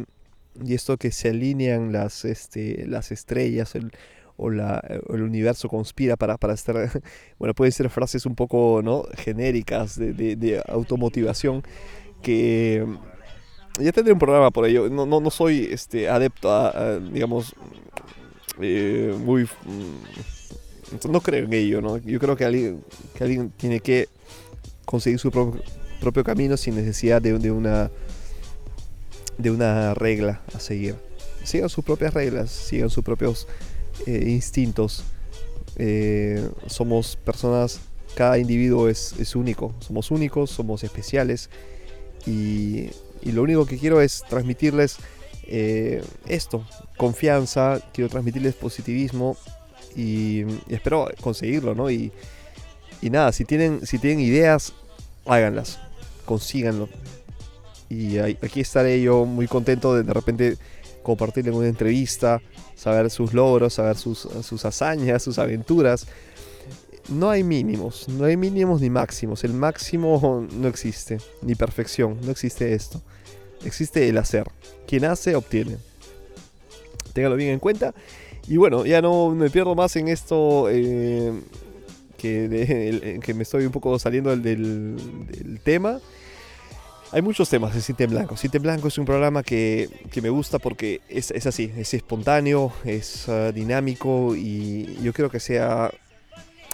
y 0.65 0.75
esto 0.75 0.97
que 0.97 1.11
se 1.11 1.31
alinean 1.31 1.93
las, 1.93 2.25
este, 2.25 2.87
las 2.87 3.11
estrellas 3.11 3.75
el- 3.75 3.91
o, 4.37 4.51
la- 4.51 4.81
el 5.13 5.23
universo 5.23 5.69
conspira 5.69 6.17
para, 6.17 6.37
para 6.37 6.55
estar, 6.55 6.77
bueno, 7.41 7.55
pueden 7.55 7.73
ser 7.73 7.91
frases 7.91 8.25
un 8.25 8.37
poco 8.37 8.81
¿no? 8.85 9.03
genéricas 9.17 9.99
de, 9.99 10.13
de- 10.13 10.37
de 10.37 10.63
automotivación 10.69 11.63
que 12.23 12.87
ya 13.81 13.91
tendré 13.93 14.13
un 14.13 14.19
programa 14.21 14.53
por 14.53 14.65
ello. 14.67 14.89
No, 14.89 15.07
no, 15.07 15.21
no 15.21 15.31
soy 15.31 15.69
este, 15.73 16.09
adepto 16.09 16.53
a, 16.53 16.99
digamos, 17.01 17.55
eh, 18.61 19.15
muy... 19.19 19.45
mm, 19.45 21.11
no 21.11 21.21
creo 21.21 21.45
en 21.45 21.53
ello, 21.53 21.81
¿no? 21.81 21.99
Yo 21.99 22.19
creo 22.19 22.37
que 22.37 22.45
alguien, 22.45 22.83
que 23.15 23.25
alguien 23.25 23.51
tiene 23.51 23.81
que 23.81 24.09
conseguir 24.85 25.19
su 25.19 25.31
propio, 25.31 26.25
camino 26.25 26.57
sin 26.57 26.77
necesidad 26.77 27.21
de, 27.21 27.39
de 27.39 27.51
una 27.51 27.91
de 29.37 29.51
una 29.51 29.95
regla 29.95 30.41
a 30.55 30.61
seguir. 30.61 30.97
Sigan 31.45 31.69
sus 31.69 31.85
propias 31.85 32.13
reglas, 32.13 32.51
sigan 32.51 32.91
sus 32.91 33.05
propios 33.05 33.47
eh, 34.07 34.25
instintos. 34.27 35.05
Eh, 35.77 36.49
somos 36.67 37.17
personas, 37.17 37.81
cada 38.17 38.39
individuo 38.39 38.89
es, 38.89 39.15
es 39.19 39.37
único, 39.37 39.75
somos 39.79 40.11
únicos, 40.11 40.51
somos 40.51 40.83
especiales 40.83 41.51
y, 42.27 42.91
y 43.23 43.33
lo 43.33 43.43
único 43.43 43.65
que 43.65 43.79
quiero 43.79 44.01
es 44.01 44.25
transmitirles 44.29 44.97
eh, 45.51 46.03
esto, 46.27 46.65
confianza, 46.99 47.81
quiero 47.95 48.11
transmitirles 48.11 48.55
positivismo 48.55 49.37
y, 49.97 50.45
espero 50.69 51.09
conseguirlo, 51.23 51.75
¿no? 51.75 51.91
Y, 51.91 52.13
nada, 53.03 53.33
si 53.33 53.45
tienen, 53.45 53.87
si 53.87 53.99
tienen 53.99 54.21
ideas, 54.21 54.75
háganlas, 55.25 55.81
consíganlo. 56.27 56.89
Y 57.89 58.19
aquí 58.19 58.61
estaré 58.61 59.01
yo 59.01 59.25
muy 59.25 59.49
contento 59.49 59.95
de 59.95 60.03
de 60.03 60.13
repente 60.13 60.59
compartirle 61.03 61.51
una 61.53 61.69
entrevista, 61.69 62.43
saber 62.75 63.09
sus 63.09 63.33
logros, 63.33 63.75
saber 63.75 63.97
sus, 63.97 64.29
sus 64.43 64.65
hazañas, 64.67 65.23
sus 65.23 65.39
aventuras. 65.39 66.07
No 67.09 67.31
hay 67.31 67.43
mínimos, 67.43 68.07
no 68.09 68.27
hay 68.27 68.37
mínimos 68.37 68.83
ni 68.83 68.91
máximos. 68.91 69.43
El 69.45 69.55
máximo 69.55 70.47
no 70.53 70.69
existe, 70.69 71.17
ni 71.41 71.55
perfección, 71.55 72.19
no 72.23 72.31
existe 72.31 72.75
esto. 72.75 73.01
Existe 73.65 74.09
el 74.09 74.19
hacer. 74.19 74.45
Quien 74.87 75.05
hace, 75.05 75.35
obtiene. 75.35 75.77
Téngalo 77.13 77.37
bien 77.37 77.51
en 77.51 77.59
cuenta. 77.59 77.95
Y 78.47 78.57
bueno, 78.57 78.87
ya 78.87 79.03
no 79.03 79.31
me 79.31 79.51
pierdo 79.51 79.75
más 79.75 79.95
en 79.97 80.09
esto 80.09 80.69
eh, 80.71 81.33
que, 82.17 82.45
el- 82.45 83.21
que 83.21 83.35
me 83.35 83.43
estoy 83.43 83.67
un 83.67 83.73
poco 83.73 83.99
saliendo 83.99 84.35
del, 84.37 85.61
tema. 85.63 86.01
Hay 87.11 87.23
muchos 87.23 87.49
temas 87.49 87.75
de 87.75 87.81
Cinta 87.81 88.05
en 88.05 88.11
Blanco. 88.11 88.37
Cinta 88.37 88.59
en 88.59 88.63
Blanco 88.63 88.89
es 88.89 88.99
un 88.99 89.07
programa 89.07 89.43
que, 89.43 89.89
que 90.11 90.21
me 90.21 90.29
gusta 90.29 90.59
porque 90.59 91.01
es, 91.09 91.31
es 91.31 91.47
así, 91.47 91.73
es 91.77 91.95
espontáneo, 91.95 92.71
es 92.85 93.29
ah, 93.31 93.51
dinámico 93.51 94.37
y 94.37 94.99
yo 95.03 95.13
quiero 95.15 95.31
que 95.31 95.41
sea 95.41 95.91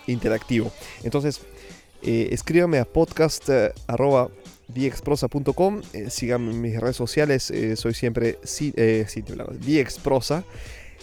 interactivo. 0.09 0.73
Entonces, 1.05 1.41
eh, 2.03 2.29
escríbame 2.33 2.79
a 2.79 2.85
podcast 2.85 3.49
eh, 3.49 3.73
viexprosa.com, 4.69 5.81
eh, 5.93 6.11
síganme 6.11 6.53
en 6.53 6.61
mis 6.61 6.81
redes 6.81 6.97
sociales, 6.97 7.51
eh, 7.51 7.77
soy 7.77 7.95
siempre 7.95 8.39
Ci- 8.43 8.75
eh. 8.77 9.07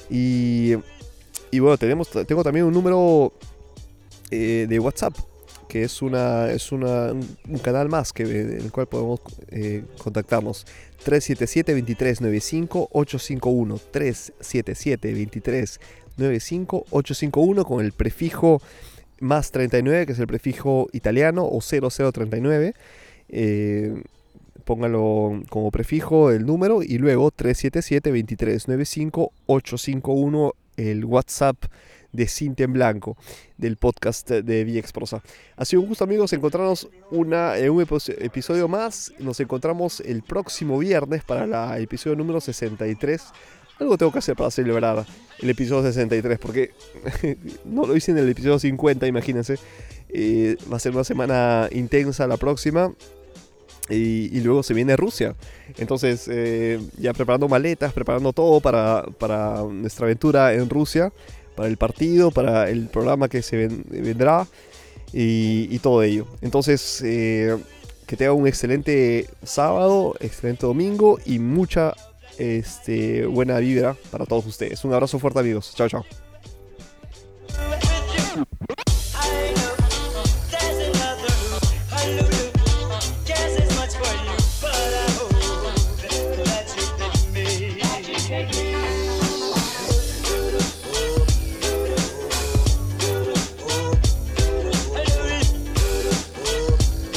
Y, 0.09 0.73
y 1.51 1.59
bueno, 1.59 1.77
tenemos, 1.77 2.09
tengo 2.27 2.43
también 2.43 2.65
un 2.65 2.73
número 2.73 3.33
eh, 4.29 4.65
de 4.67 4.79
WhatsApp 4.79 5.15
que 5.67 5.83
es 5.83 6.01
una 6.01 6.51
es 6.51 6.73
una, 6.73 7.13
un 7.13 7.57
canal 7.63 7.87
más 7.87 8.11
que 8.11 8.23
en 8.23 8.57
el 8.61 8.71
cual 8.73 8.87
podemos 8.87 9.21
eh, 9.51 9.83
contactarnos. 10.03 10.65
377 11.05 11.71
2395 11.71 12.89
851 12.91 13.79
377 13.89 15.07
2395 15.07 16.85
851 16.89 17.63
con 17.65 17.85
el 17.85 17.93
prefijo 17.93 18.61
más 19.21 19.51
39 19.51 20.05
que 20.07 20.11
es 20.11 20.19
el 20.19 20.27
prefijo 20.27 20.89
italiano 20.91 21.45
o 21.45 21.61
0039 21.61 22.73
eh, 23.31 24.03
póngalo 24.65 25.41
como 25.49 25.71
prefijo 25.71 26.31
el 26.31 26.45
número 26.45 26.83
y 26.83 26.97
luego 26.97 27.31
377 27.31 28.09
2395 28.11 29.31
851 29.47 30.53
el 30.77 31.05
WhatsApp 31.05 31.57
de 32.11 32.27
Cinta 32.27 32.63
en 32.63 32.73
Blanco, 32.73 33.15
del 33.57 33.77
podcast 33.77 34.29
de 34.29 34.65
VX 34.65 34.91
Prosa. 34.91 35.23
Ha 35.55 35.63
sido 35.63 35.81
un 35.81 35.87
gusto 35.87 36.03
amigos 36.03 36.33
encontrarnos 36.33 36.89
una, 37.09 37.57
en 37.57 37.69
un 37.69 37.81
epi- 37.85 38.15
episodio 38.19 38.67
más. 38.67 39.13
Nos 39.19 39.39
encontramos 39.39 40.01
el 40.01 40.21
próximo 40.21 40.77
viernes 40.77 41.23
para 41.23 41.77
el 41.77 41.83
episodio 41.83 42.17
número 42.17 42.41
63. 42.41 43.21
Algo 43.79 43.97
tengo 43.97 44.11
que 44.11 44.19
hacer 44.19 44.35
para 44.35 44.51
celebrar 44.51 45.05
el 45.39 45.49
episodio 45.49 45.83
63, 45.83 46.37
porque 46.37 46.71
no 47.65 47.85
lo 47.87 47.95
hice 47.95 48.11
en 48.11 48.17
el 48.17 48.29
episodio 48.29 48.59
50, 48.59 49.07
imagínense. 49.07 49.55
Eh, 50.09 50.57
va 50.71 50.75
a 50.75 50.79
ser 50.79 50.91
una 50.91 51.05
semana 51.05 51.69
intensa 51.71 52.27
la 52.27 52.35
próxima. 52.37 52.93
Y, 53.89 54.39
luego 54.41 54.63
se 54.63 54.73
viene 54.73 54.95
Rusia. 54.95 55.35
Entonces, 55.77 56.27
eh, 56.31 56.79
ya 56.97 57.13
preparando 57.13 57.47
maletas, 57.49 57.91
preparando 57.93 58.31
todo 58.31 58.61
para, 58.61 59.03
para, 59.17 59.63
nuestra 59.63 60.05
aventura 60.05 60.53
en 60.53 60.69
Rusia, 60.69 61.11
para 61.55 61.67
el 61.67 61.77
partido, 61.77 62.31
para 62.31 62.69
el 62.69 62.87
programa 62.87 63.27
que 63.27 63.41
se 63.41 63.67
vendrá 63.67 64.47
y, 65.11 65.77
todo 65.79 66.03
ello. 66.03 66.27
Entonces, 66.41 67.01
eh, 67.03 67.57
que 68.05 68.15
tenga 68.15 68.33
un 68.33 68.47
excelente 68.47 69.27
sábado, 69.43 70.15
excelente 70.19 70.65
domingo 70.65 71.19
y 71.25 71.39
mucha 71.39 71.93
este, 72.37 73.25
buena 73.25 73.59
vibra 73.59 73.95
para 74.09 74.25
todos 74.25 74.45
ustedes. 74.45 74.83
Un 74.83 74.93
abrazo 74.93 75.19
fuerte, 75.19 75.39
amigos. 75.39 75.73
Chao, 75.75 75.87
chao. 75.89 76.05